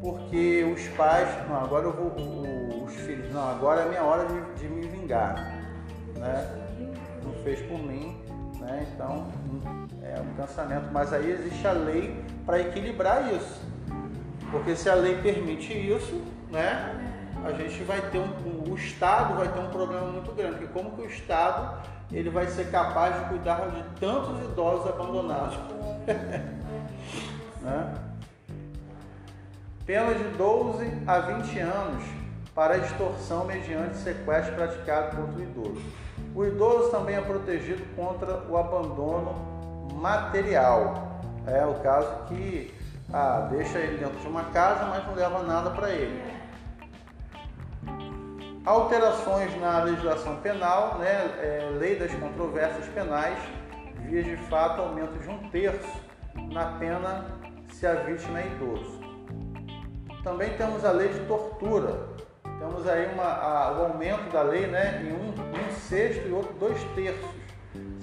porque 0.02 0.70
os 0.74 0.86
pais, 0.88 1.28
não, 1.48 1.56
agora 1.56 1.86
eu 1.86 1.92
vou, 1.92 2.84
os 2.84 2.94
filhos, 2.96 3.32
não, 3.32 3.48
agora 3.50 3.82
é 3.82 3.88
minha 3.88 4.02
hora 4.02 4.26
de, 4.26 4.60
de 4.60 4.68
me 4.68 4.91
vingar, 5.02 5.34
né? 6.16 6.48
Não 7.24 7.32
fez 7.42 7.60
por 7.62 7.78
mim, 7.78 8.16
né? 8.60 8.86
Então 8.94 9.26
é 10.02 10.20
um 10.20 10.34
cansamento, 10.34 10.88
mas 10.92 11.12
aí 11.12 11.30
existe 11.30 11.66
a 11.66 11.72
lei 11.72 12.22
para 12.46 12.60
equilibrar 12.60 13.32
isso, 13.32 13.60
porque 14.50 14.76
se 14.76 14.88
a 14.88 14.94
lei 14.94 15.20
permite 15.20 15.72
isso, 15.72 16.22
né? 16.50 17.08
A 17.44 17.52
gente 17.52 17.82
vai 17.82 18.00
ter 18.10 18.18
um, 18.18 18.70
o 18.70 18.76
Estado 18.76 19.34
vai 19.34 19.48
ter 19.48 19.58
um 19.58 19.68
problema 19.68 20.06
muito 20.06 20.32
grande, 20.32 20.58
porque 20.58 20.72
como 20.72 20.92
que 20.92 21.02
o 21.02 21.06
Estado 21.06 21.82
ele 22.12 22.30
vai 22.30 22.46
ser 22.46 22.70
capaz 22.70 23.18
de 23.18 23.28
cuidar 23.30 23.68
de 23.70 23.82
tantos 23.98 24.38
idosos 24.44 24.86
abandonados? 24.88 25.56
né? 27.62 27.94
Pena 29.84 30.14
de 30.14 30.22
12 30.36 31.02
a 31.04 31.18
20 31.18 31.58
anos 31.58 32.21
para 32.54 32.76
extorsão 32.78 33.44
mediante 33.44 33.96
sequestro 33.96 34.54
praticado 34.54 35.16
contra 35.16 35.38
o 35.38 35.42
idoso. 35.42 35.82
O 36.34 36.44
idoso 36.44 36.90
também 36.90 37.16
é 37.16 37.20
protegido 37.20 37.82
contra 37.96 38.44
o 38.48 38.56
abandono 38.56 39.88
material. 39.94 41.20
É 41.46 41.64
o 41.66 41.74
caso 41.80 42.26
que 42.28 42.74
ah, 43.12 43.48
deixa 43.50 43.78
ele 43.78 43.98
dentro 43.98 44.18
de 44.18 44.26
uma 44.26 44.44
casa, 44.44 44.84
mas 44.86 45.06
não 45.06 45.14
leva 45.14 45.42
nada 45.42 45.70
para 45.70 45.90
ele. 45.90 46.32
Alterações 48.64 49.60
na 49.60 49.82
legislação 49.82 50.36
penal, 50.36 50.98
né, 50.98 51.08
é, 51.40 51.70
lei 51.78 51.98
das 51.98 52.14
controvérsias 52.14 52.86
penais, 52.88 53.36
via 54.06 54.22
de 54.22 54.36
fato 54.48 54.80
aumento 54.80 55.18
de 55.18 55.28
um 55.28 55.50
terço 55.50 56.00
na 56.52 56.66
pena 56.78 57.26
se 57.72 57.86
a 57.86 57.94
vítima 57.94 58.40
é 58.40 58.46
idoso. 58.46 59.00
Também 60.22 60.56
temos 60.56 60.84
a 60.84 60.92
lei 60.92 61.08
de 61.08 61.20
tortura. 61.26 62.11
Temos 62.62 62.86
aí 62.86 63.12
uma, 63.12 63.24
a, 63.24 63.72
o 63.72 63.86
aumento 63.86 64.30
da 64.30 64.42
lei 64.42 64.68
né, 64.68 65.02
em 65.02 65.12
um, 65.12 65.30
um 65.30 65.72
sexto 65.72 66.28
e 66.28 66.32
outro 66.32 66.54
dois 66.60 66.80
terços, 66.94 67.28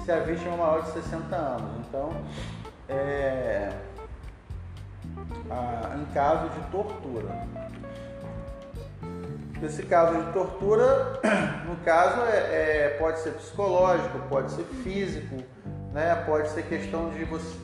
se 0.04 0.12
a 0.12 0.19
vítima 0.19 0.54
é 0.54 0.58
maior 0.58 0.82
de 0.82 0.91
60 0.91 1.34
anos. 1.34 1.88
Então, 1.88 2.12
é, 2.89 3.72
a, 5.50 5.95
em 5.95 6.06
caso 6.13 6.50
de 6.50 6.60
tortura. 6.72 7.48
Esse 9.63 9.84
caso 9.84 10.26
de 10.26 10.34
tortura, 10.34 11.22
no 11.65 11.78
caso, 11.78 12.19
é, 12.24 12.36
é, 12.36 12.98
pode 13.00 13.19
ser 13.19 13.32
psicológico, 13.36 14.19
pode 14.28 14.52
ser 14.52 14.65
físico, 14.84 15.38
né? 15.93 16.22
pode 16.26 16.50
ser 16.50 16.63
questão 16.63 17.12
de 17.12 17.24
você, 17.24 17.58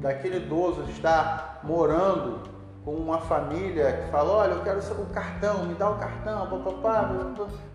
daquele 0.00 0.38
idoso 0.38 0.82
estar 0.90 1.60
morando 1.62 2.53
com 2.84 2.92
uma 2.92 3.18
família 3.18 3.92
que 3.92 4.10
fala, 4.10 4.30
olha, 4.30 4.52
eu 4.52 4.62
quero 4.62 4.78
o 4.78 5.06
cartão, 5.06 5.64
me 5.64 5.74
dá 5.74 5.90
o 5.90 5.98
cartão, 5.98 6.46
papapá, 6.46 7.10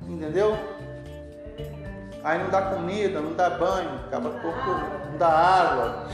entendeu? 0.07 0.55
Aí 2.23 2.37
não 2.37 2.49
dá 2.49 2.61
comida, 2.61 3.19
não 3.19 3.33
dá 3.33 3.49
banho, 3.49 3.89
acaba 4.05 4.29
torturando, 4.29 5.09
não 5.11 5.17
dá 5.17 5.29
água, 5.29 6.07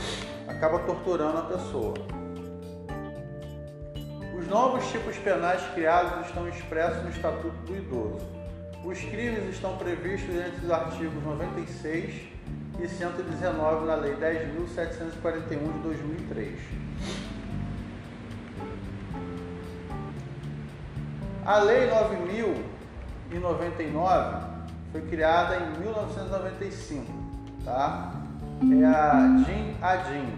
acaba 0.48 0.78
torturando 0.80 1.38
a 1.38 1.42
pessoa. 1.42 1.94
Os 4.38 4.48
novos 4.48 4.86
tipos 4.90 5.16
penais 5.18 5.60
criados 5.74 6.26
estão 6.26 6.48
expressos 6.48 7.02
no 7.02 7.10
Estatuto 7.10 7.56
do 7.66 7.76
Idoso. 7.76 8.26
Os 8.84 8.98
crimes 9.00 9.50
estão 9.50 9.76
previstos 9.76 10.34
entre 10.34 10.64
os 10.64 10.70
artigos 10.70 11.22
96 11.24 12.14
e 12.78 12.88
119 12.88 13.86
na 13.86 13.96
Lei 13.96 14.14
10.741 14.14 15.72
de 15.72 15.78
2003. 15.80 17.35
A 21.46 21.58
Lei 21.58 21.88
9.099 23.30 24.42
foi 24.90 25.00
criada 25.02 25.54
em 25.54 25.78
1995, 25.78 27.06
tá? 27.64 28.14
É 28.60 28.84
a 28.84 29.44
DIN 29.46 29.76
ADIN. 29.80 30.36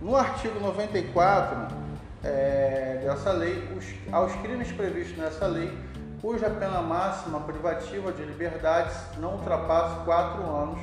No 0.00 0.14
artigo 0.14 0.60
94 0.60 1.74
é, 2.22 3.00
dessa 3.02 3.32
lei, 3.32 3.68
os, 3.76 3.84
aos 4.12 4.32
crimes 4.36 4.70
previstos 4.70 5.18
nessa 5.18 5.48
lei, 5.48 5.76
cuja 6.22 6.48
pena 6.48 6.80
máxima 6.80 7.40
privativa 7.40 8.12
de 8.12 8.22
liberdades 8.22 8.96
não 9.18 9.32
ultrapasse 9.32 10.04
quatro 10.04 10.44
anos, 10.44 10.78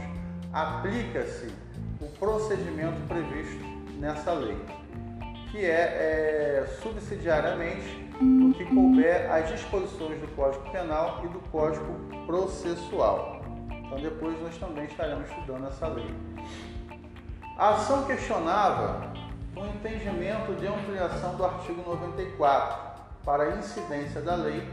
aplica-se 0.51 1.53
o 2.01 2.07
procedimento 2.19 2.99
previsto 3.07 3.63
nessa 3.97 4.33
lei, 4.33 4.57
que 5.51 5.63
é, 5.63 5.71
é 5.71 6.67
subsidiariamente 6.81 8.04
o 8.21 8.53
que 8.53 8.65
couber 8.65 9.31
às 9.31 9.49
disposições 9.49 10.19
do 10.19 10.27
Código 10.35 10.69
Penal 10.71 11.21
e 11.23 11.27
do 11.27 11.39
Código 11.51 11.93
Processual. 12.25 13.41
Então 13.69 13.99
depois 13.99 14.41
nós 14.41 14.57
também 14.57 14.85
estaremos 14.85 15.29
estudando 15.29 15.67
essa 15.67 15.87
lei. 15.87 16.13
A 17.57 17.69
ação 17.69 18.05
questionava 18.05 19.13
o 19.55 19.65
entendimento 19.65 20.53
de 20.59 20.67
ampliação 20.67 21.35
do 21.35 21.45
artigo 21.45 21.81
94 21.87 22.95
para 23.23 23.43
a 23.43 23.57
incidência 23.57 24.21
da 24.21 24.35
lei 24.35 24.63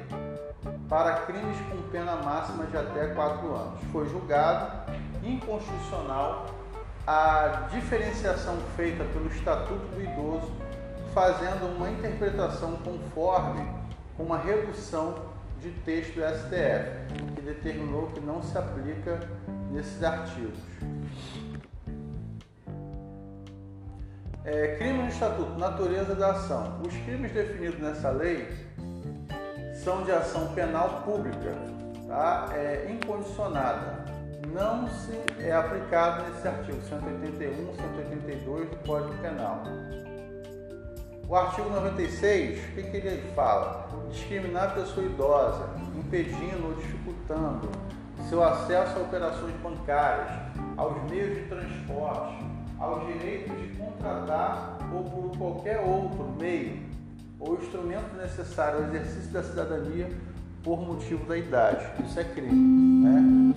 para 0.88 1.22
crimes 1.22 1.57
com 1.70 1.90
pena 1.90 2.16
máxima 2.16 2.66
de 2.66 2.76
até 2.76 3.09
4 3.09 3.55
anos. 3.55 3.81
Foi 3.92 4.09
julgado 4.09 4.92
inconstitucional 5.22 6.46
a 7.07 7.68
diferenciação 7.70 8.57
feita 8.76 9.05
pelo 9.05 9.26
Estatuto 9.28 9.87
do 9.87 10.02
Idoso, 10.02 10.52
fazendo 11.12 11.77
uma 11.77 11.90
interpretação 11.90 12.77
conforme 12.79 13.66
com 14.16 14.22
uma 14.25 14.38
redução 14.38 15.14
de 15.61 15.70
texto 15.85 16.14
do 16.14 16.22
STF, 16.22 17.35
que 17.35 17.40
determinou 17.42 18.07
que 18.09 18.20
não 18.20 18.42
se 18.42 18.57
aplica 18.59 19.20
nesses 19.70 20.03
artigos. 20.03 20.59
É, 24.44 24.77
crime 24.77 25.05
no 25.05 25.09
Estatuto, 25.09 25.57
natureza 25.57 26.16
da 26.16 26.33
ação. 26.33 26.81
Os 26.85 26.92
crimes 27.05 27.31
definidos 27.31 27.79
nessa 27.79 28.11
lei 28.11 28.48
são 29.85 30.03
de 30.03 30.11
ação 30.11 30.53
penal 30.53 31.03
pública, 31.05 31.55
tá? 32.09 32.48
é, 32.53 32.90
incondicionada. 32.90 34.03
Não 34.53 34.88
se 34.88 35.12
é 35.38 35.53
aplicado 35.53 36.29
nesse 36.29 36.48
artigo 36.48 36.83
181, 36.83 37.75
182 37.77 38.68
do 38.68 38.77
Código 38.85 39.14
Penal. 39.22 39.62
O 41.33 41.35
artigo 41.35 41.71
96, 41.71 42.59
o 42.59 42.73
que, 42.75 42.83
que 42.83 42.97
ele 42.99 43.33
fala? 43.35 43.88
Discriminar 44.11 44.64
a 44.64 44.71
pessoa 44.73 45.07
idosa, 45.07 45.66
impedindo 45.99 46.66
ou 46.66 46.75
dificultando 46.75 47.71
seu 48.29 48.45
acesso 48.45 48.99
a 48.99 49.01
operações 49.01 49.55
bancárias, 49.62 50.29
aos 50.77 51.11
meios 51.11 51.38
de 51.38 51.49
transporte, 51.49 52.45
ao 52.79 53.07
direito 53.07 53.49
de 53.49 53.68
contratar 53.79 54.77
ou 54.92 55.05
por 55.05 55.38
qualquer 55.38 55.81
outro 55.81 56.37
meio 56.38 56.83
ou 57.40 57.55
instrumento 57.55 58.14
necessário 58.14 58.81
ao 58.81 58.85
exercício 58.90 59.31
da 59.31 59.42
cidadania 59.42 60.11
por 60.62 60.83
motivo 60.83 61.25
da 61.25 61.38
idade. 61.38 61.83
Isso 62.05 62.21
é 62.21 62.25
crime. 62.25 63.07
Né? 63.07 63.55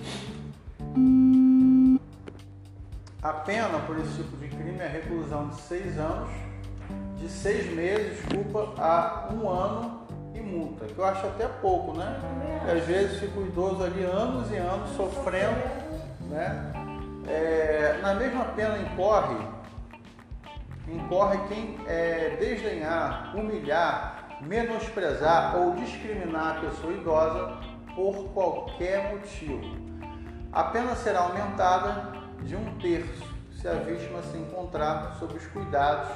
A 3.22 3.34
pena 3.34 3.78
por 3.86 3.98
esse 3.98 4.14
tipo 4.14 4.34
de 4.38 4.48
crime 4.48 4.78
é 4.78 4.88
reclusão 4.88 5.48
de 5.48 5.60
seis 5.60 5.98
anos, 5.98 6.30
de 7.16 7.28
seis 7.28 7.72
meses, 7.74 8.18
desculpa, 8.22 8.74
a 8.78 9.28
um 9.32 9.48
ano 9.48 10.06
e 10.34 10.40
multa, 10.40 10.86
que 10.86 10.98
eu 10.98 11.04
acho 11.04 11.26
até 11.26 11.46
pouco, 11.46 11.96
né? 11.96 12.20
Às 12.70 12.84
vezes 12.84 13.20
fica 13.20 13.38
o 13.40 13.46
idoso 13.46 13.82
ali 13.82 14.04
anos 14.04 14.50
e 14.50 14.56
anos 14.56 14.90
sofrendo, 14.96 15.62
né? 16.28 16.72
É, 17.28 17.98
na 18.02 18.14
mesma 18.14 18.44
pena 18.44 18.78
incorre, 18.78 19.36
incorre 20.88 21.38
quem 21.48 21.78
é, 21.86 22.36
desdenhar, 22.38 23.34
humilhar, 23.34 24.38
menosprezar 24.42 25.56
ou 25.56 25.74
discriminar 25.74 26.58
a 26.58 26.60
pessoa 26.60 26.92
idosa 26.92 27.58
por 27.94 28.28
qualquer 28.32 29.12
motivo. 29.12 29.86
A 30.52 30.64
pena 30.64 30.94
será 30.94 31.20
aumentada 31.20 32.12
de 32.42 32.54
um 32.54 32.78
terço 32.78 33.34
se 33.60 33.66
a 33.66 33.72
vítima 33.74 34.22
se 34.22 34.36
encontrar 34.36 35.16
sob 35.18 35.34
os 35.34 35.46
cuidados 35.46 36.08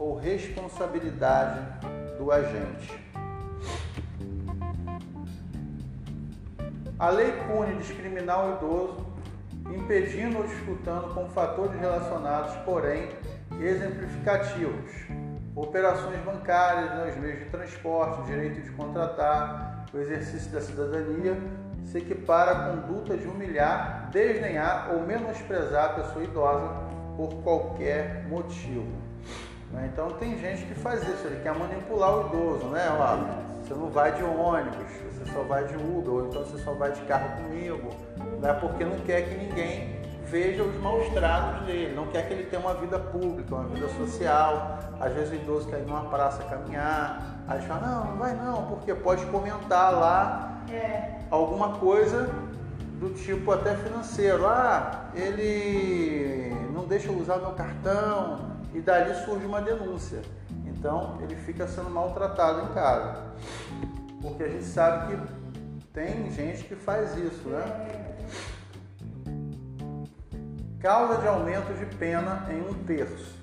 ou 0.00 0.16
responsabilidade 0.16 1.60
do 2.16 2.32
agente. 2.32 2.98
A 6.98 7.10
lei 7.10 7.32
pune 7.46 7.76
discriminar 7.76 8.46
o 8.46 8.56
idoso 8.56 9.06
impedindo 9.70 10.38
ou 10.38 10.44
disputando 10.44 11.14
com 11.14 11.28
fatores 11.28 11.78
relacionados, 11.78 12.56
porém 12.64 13.10
exemplificativos. 13.60 14.90
Operações 15.54 16.18
bancárias, 16.20 16.90
né, 16.94 17.10
os 17.10 17.16
meios 17.16 17.40
de 17.40 17.44
transporte, 17.46 18.22
o 18.22 18.24
direito 18.24 18.62
de 18.62 18.70
contratar, 18.70 19.84
o 19.92 19.98
exercício 19.98 20.50
da 20.50 20.62
cidadania, 20.62 21.36
se 21.84 21.98
equipara 21.98 22.52
à 22.52 22.70
conduta 22.70 23.16
de 23.16 23.26
humilhar, 23.26 24.08
desdenhar 24.10 24.92
ou 24.94 25.02
menosprezar 25.02 25.90
a 25.90 25.92
pessoa 25.94 26.24
idosa 26.24 26.70
por 27.16 27.42
qualquer 27.42 28.26
motivo. 28.28 29.09
Né? 29.72 29.90
Então 29.92 30.10
tem 30.12 30.38
gente 30.38 30.64
que 30.66 30.74
faz 30.74 31.02
isso, 31.02 31.26
ele 31.26 31.40
quer 31.42 31.54
manipular 31.56 32.16
o 32.16 32.26
idoso, 32.28 32.66
né? 32.66 32.88
Ó, 32.98 33.60
você 33.62 33.74
não 33.74 33.88
vai 33.88 34.12
de 34.12 34.22
ônibus, 34.22 34.90
você 35.12 35.32
só 35.32 35.42
vai 35.42 35.64
de 35.64 35.76
Uber, 35.76 36.12
ou 36.12 36.26
então 36.26 36.44
você 36.44 36.58
só 36.58 36.72
vai 36.72 36.90
de 36.92 37.00
carro 37.02 37.42
comigo, 37.42 37.90
né? 38.40 38.52
porque 38.54 38.84
não 38.84 38.98
quer 39.00 39.28
que 39.28 39.34
ninguém 39.34 40.00
veja 40.24 40.62
os 40.62 40.80
maus 40.80 41.08
tratos 41.08 41.66
dele, 41.66 41.94
não 41.94 42.06
quer 42.06 42.26
que 42.26 42.34
ele 42.34 42.44
tenha 42.44 42.62
uma 42.62 42.74
vida 42.74 42.98
pública, 42.98 43.54
uma 43.54 43.68
vida 43.68 43.88
social. 43.90 44.78
Às 45.00 45.12
vezes 45.12 45.30
o 45.30 45.34
idoso 45.34 45.68
quer 45.68 45.80
ir 45.80 45.86
numa 45.86 46.04
praça 46.04 46.42
caminhar, 46.44 47.42
aí 47.48 47.60
fala, 47.62 47.86
não, 47.86 48.04
não 48.06 48.16
vai 48.16 48.34
não, 48.34 48.66
porque 48.66 48.94
pode 48.94 49.24
comentar 49.26 49.92
lá 49.92 50.62
é. 50.70 51.20
alguma 51.30 51.78
coisa 51.78 52.28
do 53.00 53.10
tipo 53.10 53.50
até 53.50 53.74
financeiro. 53.76 54.46
Ah, 54.46 55.10
ele 55.14 56.54
não 56.72 56.84
deixa 56.84 57.08
eu 57.08 57.18
usar 57.18 57.38
meu 57.38 57.52
cartão, 57.52 58.49
e 58.74 58.80
dali 58.80 59.14
surge 59.24 59.46
uma 59.46 59.60
denúncia. 59.60 60.22
Então 60.66 61.18
ele 61.22 61.36
fica 61.36 61.66
sendo 61.66 61.90
maltratado 61.90 62.62
em 62.70 62.74
casa. 62.74 63.30
Porque 64.22 64.42
a 64.42 64.48
gente 64.48 64.64
sabe 64.64 65.16
que 65.16 65.32
tem 65.92 66.30
gente 66.30 66.64
que 66.64 66.76
faz 66.76 67.16
isso, 67.16 67.48
né? 67.48 68.16
Causa 70.80 71.20
de 71.20 71.28
aumento 71.28 71.72
de 71.78 71.86
pena 71.96 72.46
em 72.50 72.62
um 72.62 72.74
terço. 72.84 73.38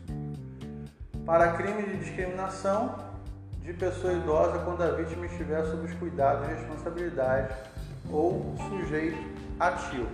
Para 1.25 1.53
crime 1.53 1.83
de 1.83 1.97
discriminação 1.97 2.95
de 3.61 3.73
pessoa 3.73 4.13
idosa 4.13 4.59
quando 4.59 4.81
a 4.81 4.91
vítima 4.91 5.25
estiver 5.25 5.63
sob 5.65 5.85
os 5.85 5.93
cuidados 5.95 6.47
e 6.47 6.53
responsabilidade 6.53 7.53
ou 8.09 8.55
sujeito 8.69 9.17
ativo. 9.59 10.07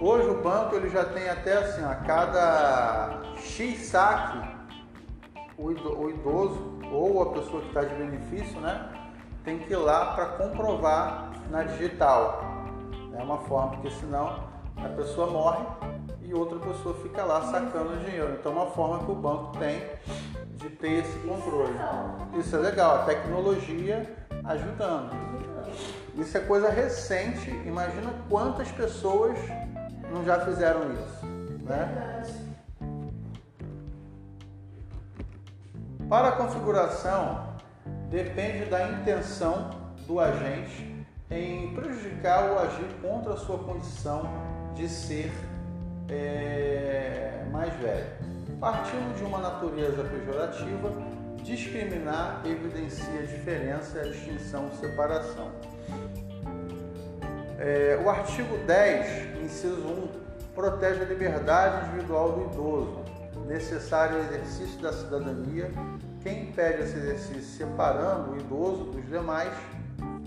Hoje 0.00 0.28
o 0.28 0.42
banco 0.42 0.76
ele 0.76 0.88
já 0.88 1.04
tem 1.04 1.28
até 1.28 1.54
assim, 1.54 1.84
a 1.84 1.94
cada 1.96 3.20
X 3.36 3.86
saque, 3.86 4.38
o 5.56 6.08
idoso 6.08 6.78
ou 6.92 7.22
a 7.22 7.32
pessoa 7.32 7.62
que 7.62 7.68
está 7.68 7.82
de 7.82 7.94
benefício, 7.96 8.60
né, 8.60 8.88
tem 9.44 9.58
que 9.58 9.72
ir 9.72 9.76
lá 9.76 10.14
para 10.14 10.26
comprovar 10.26 11.32
na 11.50 11.64
digital. 11.64 12.40
É 13.12 13.22
uma 13.22 13.38
forma, 13.38 13.72
porque 13.72 13.90
senão 13.90 14.44
a 14.76 14.88
pessoa 14.96 15.26
morre 15.26 15.64
e 16.22 16.32
outra 16.32 16.58
pessoa 16.60 16.94
fica 17.02 17.24
lá 17.24 17.42
sacando 17.50 17.96
dinheiro. 18.04 18.36
Então, 18.38 18.52
é 18.52 18.54
uma 18.54 18.70
forma 18.70 19.04
que 19.04 19.10
o 19.10 19.14
banco 19.16 19.58
tem 19.58 19.82
de 20.56 20.68
ter 20.70 21.04
esse 21.04 21.18
controle. 21.20 21.74
Isso 22.38 22.54
é 22.54 22.58
legal. 22.60 22.96
A 22.96 22.98
tecnologia 23.04 24.16
Ajudando. 24.48 25.10
Isso 26.16 26.38
é 26.38 26.40
coisa 26.40 26.70
recente. 26.70 27.50
Imagina 27.66 28.10
quantas 28.30 28.70
pessoas 28.72 29.38
não 30.10 30.24
já 30.24 30.40
fizeram 30.40 30.92
isso, 30.92 31.26
né? 31.64 32.22
Para 36.08 36.28
a 36.28 36.32
configuração, 36.32 37.54
depende 38.08 38.64
da 38.64 38.88
intenção 38.88 39.68
do 40.06 40.18
agente 40.18 41.06
em 41.30 41.74
prejudicar 41.74 42.50
ou 42.50 42.58
agir 42.60 42.88
contra 43.02 43.34
a 43.34 43.36
sua 43.36 43.58
condição 43.58 44.22
de 44.74 44.88
ser 44.88 45.30
é, 46.08 47.44
mais 47.52 47.72
velho. 47.74 48.06
Partindo 48.58 49.16
de 49.16 49.24
uma 49.24 49.38
natureza 49.38 50.02
pejorativa, 50.04 50.90
discriminar 51.42 52.40
evidencia 52.44 53.22
diferença, 53.26 54.00
distinção, 54.04 54.70
separação. 54.72 55.50
É, 57.58 58.00
o 58.02 58.08
artigo 58.08 58.56
10, 58.66 59.37
inciso 59.48 59.76
1, 59.76 60.08
protege 60.54 61.02
a 61.02 61.06
liberdade 61.06 61.86
individual 61.86 62.32
do 62.32 62.52
idoso, 62.52 62.98
necessário 63.46 64.18
exercício 64.18 64.78
da 64.80 64.92
cidadania, 64.92 65.70
quem 66.22 66.50
impede 66.50 66.82
esse 66.82 66.96
exercício 66.96 67.42
separando 67.42 68.32
o 68.32 68.36
idoso 68.36 68.84
dos 68.84 69.04
demais 69.06 69.52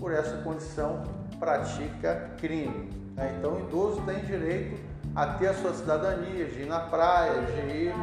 por 0.00 0.12
essa 0.12 0.38
condição 0.38 1.04
pratica 1.38 2.32
crime. 2.38 2.90
Né? 3.14 3.34
Então, 3.38 3.54
o 3.54 3.60
idoso 3.60 4.02
tem 4.02 4.18
direito 4.24 4.80
a 5.14 5.26
ter 5.26 5.48
a 5.48 5.54
sua 5.54 5.72
cidadania, 5.72 6.46
de 6.46 6.62
ir 6.62 6.66
na 6.66 6.80
praia, 6.80 7.42
de 7.42 7.76
ir, 7.76 7.94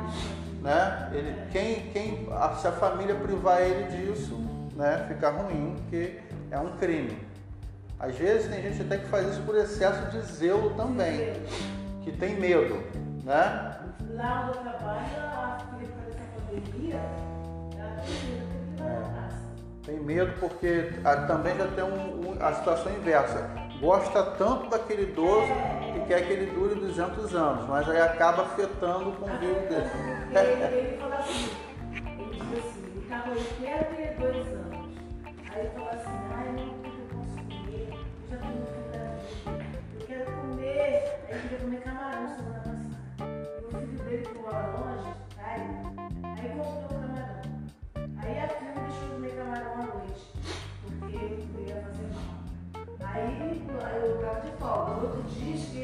né? 0.61 1.09
Ele, 1.13 1.35
quem, 1.51 1.89
quem, 1.91 2.27
se 2.61 2.67
a 2.67 2.71
família 2.71 3.15
privar 3.15 3.61
ele 3.61 3.83
disso, 3.97 4.37
né? 4.75 5.05
Fica 5.07 5.29
ruim, 5.31 5.75
porque 5.77 6.19
é 6.51 6.59
um 6.59 6.77
crime. 6.77 7.28
Às 7.99 8.15
vezes 8.15 8.49
tem 8.49 8.61
gente 8.61 8.81
até 8.81 8.97
que 8.97 9.07
faz 9.09 9.27
isso 9.27 9.41
por 9.41 9.55
excesso 9.55 10.09
de 10.09 10.21
zelo 10.21 10.69
também, 10.75 11.33
que 12.01 12.11
tem 12.11 12.39
medo, 12.39 12.83
né? 13.23 13.77
Lá 14.13 14.47
onde 14.47 14.57
eu 14.57 14.63
trabalho, 14.63 15.05
a 15.17 15.57
filha 15.77 15.91
essa 16.07 16.23
pandemia, 16.47 17.01
ela 17.77 18.01
tem 18.01 18.31
medo 18.31 18.59
tem 19.89 19.99
medo 19.99 20.33
porque 20.39 20.91
ah, 21.03 21.15
também 21.25 21.57
já 21.57 21.65
tem 21.67 21.83
um, 21.83 22.29
um, 22.29 22.37
a 22.39 22.53
situação 22.53 22.91
inversa. 22.91 23.49
Gosta 23.81 24.23
tanto 24.37 24.69
daquele 24.69 25.03
idoso 25.03 25.51
que 25.93 26.01
quer 26.01 26.27
que 26.27 26.33
ele 26.33 26.51
dure 26.51 26.75
200 26.75 27.33
anos, 27.33 27.67
mas 27.67 27.89
aí 27.89 27.99
acaba 27.99 28.43
afetando 28.43 29.09
o 29.09 29.13
convívio 29.13 29.67
dele. 29.67 29.89
Ele, 30.31 30.77
ele 30.77 30.97
falou 30.97 31.17
assim, 31.17 31.49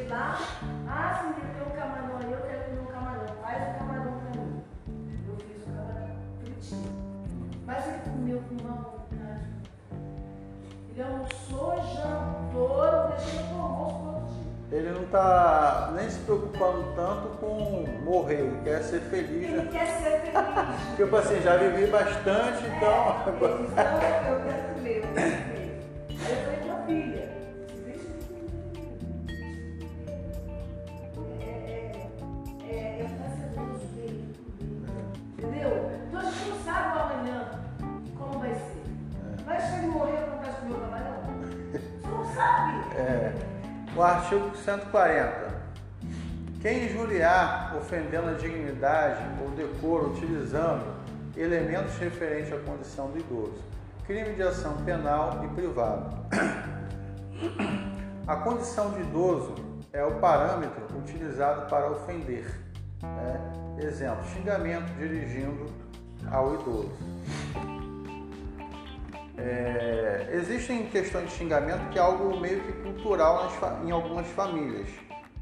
cheguei 0.06 0.10
lá, 0.10 0.38
ah, 0.88 1.22
sim, 1.22 1.34
tem 1.34 1.68
um 1.68 1.76
camarão 1.76 2.18
aí, 2.18 2.32
eu 2.32 2.42
quero 2.42 2.64
comer 2.66 2.82
um 2.82 2.86
camarão. 2.86 3.26
Faz 3.42 3.64
o 3.64 3.80
camarão 3.80 4.20
para 4.20 4.42
mim. 4.42 4.64
Eu 5.28 5.36
fiz 5.38 5.64
o 5.64 5.66
camarão 5.66 6.16
fritinho. 6.40 6.92
Mas 7.66 7.88
ele 7.88 8.00
comeu 8.04 8.44
com 8.48 8.56
uma 8.64 8.76
vontade. 8.76 9.46
Ele 10.92 11.02
almoçou, 11.02 11.76
jantou, 11.78 13.08
deixou 13.10 13.58
o 13.58 13.62
almoço 13.62 14.08
outro 14.08 14.28
dia. 14.70 14.78
Ele 14.78 14.92
não 14.92 15.04
está 15.04 15.92
nem 15.96 16.10
se 16.10 16.20
preocupando 16.20 16.94
tanto 16.96 17.28
com 17.40 17.86
morrer, 18.04 18.40
ele 18.40 18.62
quer 18.64 18.84
ser 18.84 19.02
feliz. 19.02 19.44
Ele 19.44 19.58
né? 19.58 19.70
quer 19.72 19.88
ser 19.88 20.22
feliz. 20.22 20.96
tipo 20.96 21.16
assim, 21.16 21.42
já 21.42 21.58
vivi 21.58 21.88
bastante, 21.88 22.66
então. 22.66 23.16
É, 23.16 24.20
então 24.22 24.34
eu 24.34 24.44
quero 24.44 24.74
comer, 24.74 24.98
eu 24.98 25.14
quero 25.14 25.44
comer. 25.44 25.76
Aí 26.10 26.32
eu 26.32 26.38
falei 26.44 26.60
com 26.60 26.72
a 26.72 26.86
filha, 26.86 27.32
O 43.96 44.04
artigo 44.04 44.54
140. 44.58 45.56
Quem 46.62 46.86
injuriar, 46.86 47.78
ofendendo 47.78 48.28
a 48.30 48.34
dignidade 48.34 49.24
ou 49.42 49.52
decoro, 49.52 50.12
utilizando 50.12 50.84
elementos 51.38 51.96
referentes 51.98 52.52
à 52.52 52.58
condição 52.58 53.10
do 53.12 53.20
idoso, 53.20 53.64
crime 54.06 54.34
de 54.34 54.44
ação 54.44 54.76
penal 54.84 55.46
e 55.46 55.48
privado. 55.56 56.14
A 58.28 58.36
condição 58.36 58.92
de 58.92 59.02
idoso 59.02 59.56
é 59.94 60.04
o 60.04 60.20
parâmetro 60.20 60.84
utilizado 60.98 61.70
para 61.70 61.90
ofender. 61.90 62.60
Né? 63.02 63.54
Exemplo: 63.78 64.26
xingamento 64.26 64.92
dirigindo 64.98 65.68
ao 66.30 66.56
idoso. 66.56 66.92
É, 69.38 70.30
existem 70.32 70.88
questões 70.88 71.30
de 71.30 71.32
xingamento 71.32 71.90
que 71.90 72.00
é 72.00 72.02
algo 72.02 72.40
meio 72.40 72.62
que 72.62 72.72
cultural 72.74 73.44
nas, 73.44 73.86
em 73.86 73.92
algumas 73.92 74.28
famílias. 74.28 74.88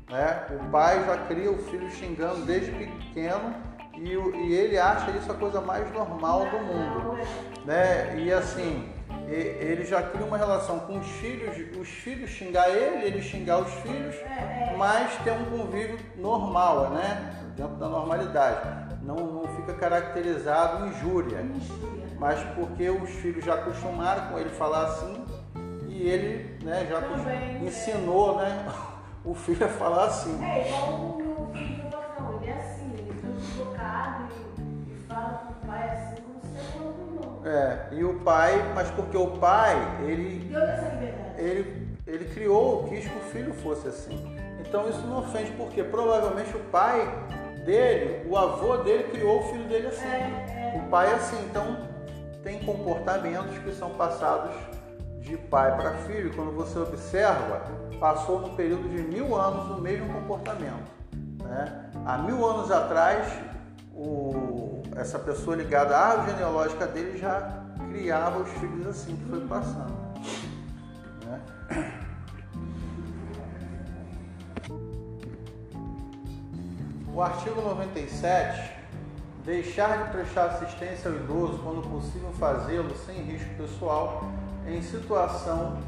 Né? 0.10 0.48
O 0.52 0.70
pai 0.70 1.04
já 1.06 1.18
cria 1.26 1.52
o 1.52 1.58
filho 1.58 1.90
xingando 1.92 2.46
desde 2.46 2.72
pequeno 2.72 3.54
e, 3.94 4.10
e 4.10 4.54
ele 4.54 4.78
acha 4.78 5.12
isso 5.12 5.32
a 5.32 5.36
coisa 5.36 5.62
mais 5.62 5.92
normal 5.94 6.48
do 6.50 6.60
mundo. 6.60 7.18
Né? 7.66 8.20
E 8.20 8.34
assim, 8.34 8.90
ele 9.28 9.86
já 9.86 10.02
cria 10.02 10.26
uma 10.26 10.38
relação 10.38 10.80
com 10.80 10.98
os 10.98 11.08
filhos, 11.08 11.56
os 11.80 11.88
filhos 11.88 12.32
xingar 12.32 12.70
ele, 12.70 13.06
ele 13.06 13.22
xingar 13.22 13.60
os 13.60 13.72
filhos, 13.74 14.16
mas 14.78 15.16
ter 15.24 15.32
um 15.32 15.46
convívio 15.46 16.00
normal, 16.18 16.90
né? 16.90 17.40
dentro 17.56 17.76
da 17.76 17.88
normalidade. 17.88 18.96
Não, 19.04 19.16
não 19.16 19.44
fica 19.56 19.74
caracterizado 19.74 20.88
injúria 20.88 21.46
mas 22.20 22.40
porque 22.56 22.90
os 22.90 23.10
filhos 23.10 23.44
já 23.44 23.56
acostumaram 23.56 24.30
com 24.30 24.40
ele 24.40 24.50
falar 24.50 24.86
assim 24.86 25.26
e 25.94 26.10
ele 26.10 26.58
né, 26.64 26.88
já 26.90 27.02
Também, 27.02 27.66
ensinou 27.66 28.42
é. 28.42 28.50
né, 28.50 28.66
o 29.24 29.34
filho 29.34 29.66
a 29.66 29.70
falar 29.70 30.06
assim. 30.06 30.44
É 30.44 30.68
igual 30.68 30.90
o 30.90 31.18
meu 31.18 31.50
filho 31.54 31.84
não, 31.92 32.42
ele 32.42 32.50
é 32.50 32.54
assim, 32.56 32.92
ele 32.98 33.12
é 33.12 33.40
deslocado 33.40 34.24
e, 34.90 35.08
fala 35.08 35.30
com 35.46 35.54
o 35.54 35.68
pai 35.68 35.90
assim 35.90 36.22
como 36.24 36.42
se 36.42 36.72
fosse 36.72 36.78
um 36.80 37.16
irmão. 37.16 37.42
É, 37.46 37.88
e 37.92 38.04
o 38.04 38.20
pai, 38.22 38.72
mas 38.74 38.90
porque 38.92 39.18
o 39.18 39.28
pai, 39.38 39.76
ele. 40.04 40.40
Deu 40.50 40.62
essa 40.62 40.90
liberdade. 40.90 41.42
Ele, 41.42 41.98
ele 42.08 42.26
criou, 42.26 42.84
quis 42.86 43.08
que 43.08 43.18
o 43.18 43.22
filho 43.32 43.54
fosse 43.54 43.88
assim. 43.88 44.38
Então 44.60 44.90
isso 44.90 45.06
não 45.06 45.20
ofende, 45.20 45.52
porque 45.52 45.84
provavelmente 45.84 46.56
o 46.56 46.60
pai 46.60 47.08
dele, 47.66 48.28
o 48.30 48.38
avô 48.38 48.78
dele 48.78 49.04
criou 49.04 49.40
o 49.40 49.44
filho 49.44 49.66
dele 49.66 49.88
assim. 49.88 50.08
É, 50.08 50.74
é. 50.76 50.82
O 50.84 50.90
pai 50.90 51.12
é 51.12 51.14
assim, 51.14 51.38
então 51.46 51.93
tem 52.44 52.60
comportamentos 52.60 53.58
que 53.60 53.74
são 53.74 53.92
passados 53.92 54.54
de 55.22 55.38
pai 55.38 55.76
para 55.76 55.94
filho. 56.00 56.36
Quando 56.36 56.52
você 56.52 56.78
observa, 56.78 57.62
passou 58.00 58.42
no 58.42 58.56
período 58.56 58.90
de 58.90 59.02
mil 59.02 59.36
anos 59.36 59.78
o 59.78 59.82
mesmo 59.82 60.14
comportamento. 60.14 60.92
Né? 61.42 61.90
Há 62.06 62.18
mil 62.18 62.46
anos 62.46 62.70
atrás, 62.70 63.28
o, 63.96 64.82
essa 64.98 65.18
pessoa 65.18 65.56
ligada 65.56 65.96
à 65.96 66.08
árvore 66.10 66.32
genealógica 66.32 66.86
dele 66.86 67.18
já 67.18 67.64
criava 67.90 68.40
os 68.40 68.50
filhos 68.50 68.88
assim 68.88 69.16
que 69.16 69.30
foi 69.30 69.48
passando. 69.48 69.94
Né? 71.26 71.42
O 77.14 77.22
artigo 77.22 77.62
97 77.62 78.83
Deixar 79.46 80.06
de 80.06 80.12
prestar 80.12 80.46
assistência 80.46 81.12
ao 81.12 81.18
idoso 81.18 81.60
quando 81.60 81.82
possível 81.90 82.32
fazê-lo 82.34 82.96
sem 82.96 83.24
risco 83.24 83.54
pessoal 83.56 84.24
em 84.66 84.82
situação 84.82 85.82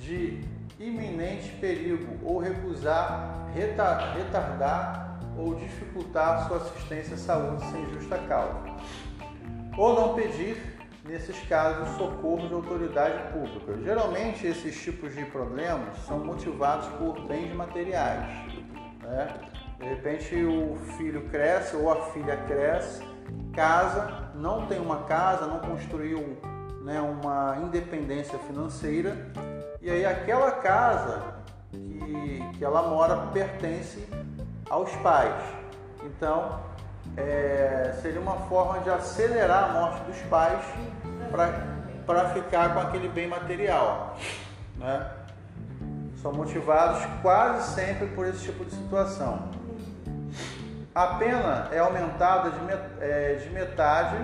de 0.00 0.42
iminente 0.80 1.50
perigo 1.60 2.18
ou 2.24 2.38
recusar, 2.38 3.46
retardar 3.54 5.20
ou 5.36 5.54
dificultar 5.54 6.48
sua 6.48 6.56
assistência 6.56 7.14
à 7.14 7.18
saúde 7.18 7.64
sem 7.70 7.88
justa 7.94 8.18
causa. 8.26 8.58
Ou 9.76 9.94
não 9.94 10.14
pedir, 10.14 10.56
nesses 11.04 11.38
casos, 11.46 11.96
socorro 11.96 12.48
de 12.48 12.54
autoridade 12.54 13.32
pública. 13.32 13.80
Geralmente, 13.80 14.44
esses 14.44 14.76
tipos 14.82 15.14
de 15.14 15.24
problemas 15.26 15.96
são 16.04 16.18
motivados 16.18 16.88
por 16.96 17.20
bens 17.28 17.54
materiais. 17.54 18.26
Né? 19.00 19.57
De 19.78 19.84
repente 19.84 20.34
o 20.44 20.76
filho 20.96 21.28
cresce 21.28 21.76
ou 21.76 21.90
a 21.90 22.06
filha 22.06 22.36
cresce, 22.48 23.02
casa, 23.52 24.30
não 24.34 24.66
tem 24.66 24.80
uma 24.80 25.04
casa, 25.04 25.46
não 25.46 25.60
construiu 25.60 26.36
né, 26.82 27.00
uma 27.00 27.58
independência 27.62 28.38
financeira 28.40 29.16
e 29.80 29.90
aí 29.90 30.04
aquela 30.04 30.50
casa 30.52 31.34
que, 31.70 32.42
que 32.56 32.64
ela 32.64 32.88
mora 32.88 33.16
pertence 33.32 34.08
aos 34.68 34.90
pais. 34.96 35.42
Então 36.02 36.60
é, 37.16 37.96
seria 38.02 38.20
uma 38.20 38.36
forma 38.48 38.80
de 38.80 38.90
acelerar 38.90 39.70
a 39.70 39.72
morte 39.72 40.04
dos 40.04 40.18
pais 40.22 40.60
para 42.06 42.30
ficar 42.30 42.74
com 42.74 42.80
aquele 42.80 43.08
bem 43.08 43.28
material. 43.28 44.16
Né? 44.76 45.10
São 46.22 46.32
motivados 46.32 47.04
quase 47.22 47.74
sempre 47.74 48.06
por 48.08 48.26
esse 48.26 48.44
tipo 48.44 48.64
de 48.64 48.72
situação. 48.72 49.57
A 50.98 51.14
pena 51.14 51.68
é 51.70 51.78
aumentada 51.78 52.50
de, 52.50 52.58
é, 53.00 53.34
de 53.34 53.48
metade 53.50 54.16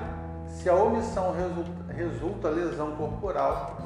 se 0.48 0.68
a 0.68 0.74
omissão 0.74 1.30
resulta, 1.30 1.92
resulta 1.92 2.48
lesão 2.48 2.96
corporal 2.96 3.78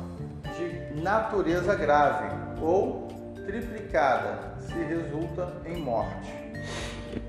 de 0.56 0.98
natureza 1.02 1.74
grave 1.74 2.34
ou 2.62 3.08
triplicada 3.44 4.54
se 4.60 4.72
resulta 4.72 5.52
em 5.66 5.82
morte. 5.82 6.32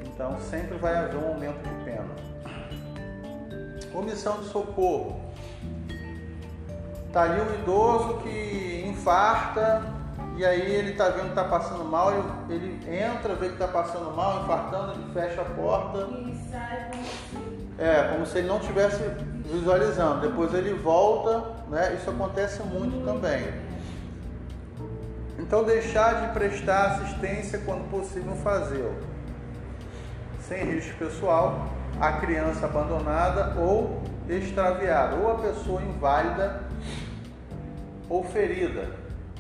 Então 0.05 0.39
sempre 0.39 0.77
vai 0.77 0.95
haver 0.95 1.17
um 1.17 1.27
aumento 1.27 1.61
de 1.61 1.83
pena. 1.83 2.07
Omissão 3.93 4.39
de 4.39 4.45
socorro. 4.45 5.19
Está 7.05 7.23
ali 7.23 7.41
um 7.41 7.53
idoso 7.55 8.19
que 8.19 8.85
infarta 8.87 9.98
e 10.39 10.45
aí 10.45 10.73
ele 10.73 10.93
tá 10.93 11.09
vendo 11.09 11.31
que 11.31 11.35
tá 11.35 11.43
passando 11.43 11.83
mal, 11.83 12.13
ele, 12.49 12.79
entra, 12.87 13.35
vê 13.35 13.49
que 13.49 13.57
tá 13.57 13.67
passando 13.67 14.15
mal, 14.15 14.41
infartando, 14.41 14.93
ele 14.93 15.11
fecha 15.11 15.41
a 15.41 15.43
porta. 15.43 15.97
E 15.97 16.49
sai. 16.49 16.91
É, 17.77 18.03
como 18.13 18.25
se 18.25 18.37
ele 18.37 18.47
não 18.47 18.57
estivesse 18.57 19.03
visualizando. 19.43 20.21
Depois 20.21 20.53
ele 20.53 20.73
volta, 20.75 21.43
né? 21.67 21.93
Isso 21.93 22.09
acontece 22.09 22.63
muito 22.63 23.03
também. 23.03 23.51
Então 25.37 25.65
deixar 25.65 26.27
de 26.27 26.33
prestar 26.33 26.85
assistência 26.85 27.59
quando 27.65 27.89
possível 27.91 28.33
fazê-lo. 28.37 28.95
Sem 30.47 30.63
risco 30.63 30.97
pessoal, 30.97 31.67
a 31.99 32.13
criança 32.13 32.65
abandonada 32.65 33.59
ou 33.59 34.01
extraviada, 34.29 35.17
ou 35.17 35.33
a 35.33 35.35
pessoa 35.35 35.81
inválida 35.81 36.63
ou 38.07 38.23
ferida 38.23 38.98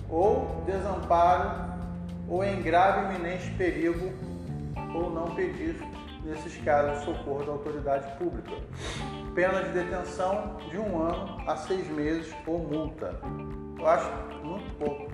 ou 0.09 0.63
desamparo, 0.65 1.69
ou 2.27 2.43
em 2.43 2.61
grave 2.61 3.13
iminente 3.13 3.49
perigo, 3.51 4.11
ou 4.93 5.09
não 5.11 5.35
pedir, 5.35 5.75
nesses 6.23 6.57
casos, 6.63 7.03
socorro 7.03 7.43
da 7.43 7.51
autoridade 7.51 8.17
pública. 8.17 8.51
Pena 9.35 9.63
de 9.63 9.69
detenção 9.69 10.57
de 10.69 10.77
um 10.77 11.01
ano 11.01 11.41
a 11.47 11.55
seis 11.55 11.87
meses 11.89 12.33
ou 12.45 12.59
multa. 12.59 13.19
Eu 13.77 13.87
acho 13.87 14.09
muito 14.43 14.73
pouco. 14.77 15.09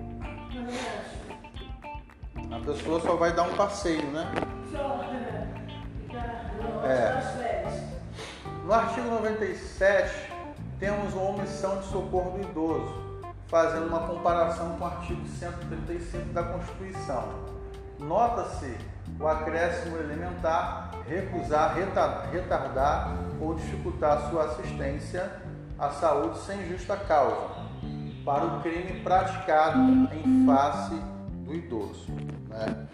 A 2.50 2.58
pessoa 2.60 3.00
só 3.00 3.16
vai 3.16 3.32
dar 3.32 3.42
um 3.42 3.54
passeio, 3.54 4.06
né? 4.10 4.32
É. 6.84 7.66
No 8.64 8.72
artigo 8.72 9.08
97, 9.08 10.32
temos 10.80 11.14
uma 11.14 11.30
omissão 11.30 11.78
de 11.78 11.86
socorro 11.86 12.38
do 12.38 12.40
idoso 12.42 13.05
fazendo 13.48 13.86
uma 13.86 14.00
comparação 14.00 14.76
com 14.76 14.84
o 14.84 14.86
artigo 14.86 15.26
135 15.26 16.32
da 16.32 16.42
Constituição. 16.42 17.24
Nota-se 17.98 18.76
o 19.18 19.26
acréscimo 19.26 19.96
elementar 19.96 20.86
recusar, 21.08 21.76
retardar 22.32 23.16
ou 23.40 23.54
dificultar 23.54 24.28
sua 24.28 24.44
assistência 24.44 25.30
à 25.78 25.90
saúde 25.90 26.38
sem 26.38 26.66
justa 26.68 26.96
causa 26.96 27.66
para 28.24 28.44
o 28.44 28.60
crime 28.60 29.00
praticado 29.00 29.78
em 30.12 30.44
face 30.44 30.94
do 31.44 31.54
idoso. 31.54 32.10
Né? 32.48 32.86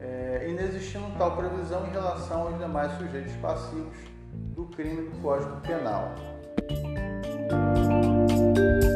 É, 0.00 0.46
inexistindo 0.48 1.06
tal 1.18 1.36
previsão 1.36 1.86
em 1.86 1.90
relação 1.90 2.42
aos 2.42 2.58
demais 2.58 2.92
sujeitos 2.98 3.32
passivos 3.36 3.96
do 4.32 4.66
crime 4.66 5.10
do 5.10 5.20
Código 5.20 5.56
Penal. 5.62 6.14
Bye. 8.64 8.93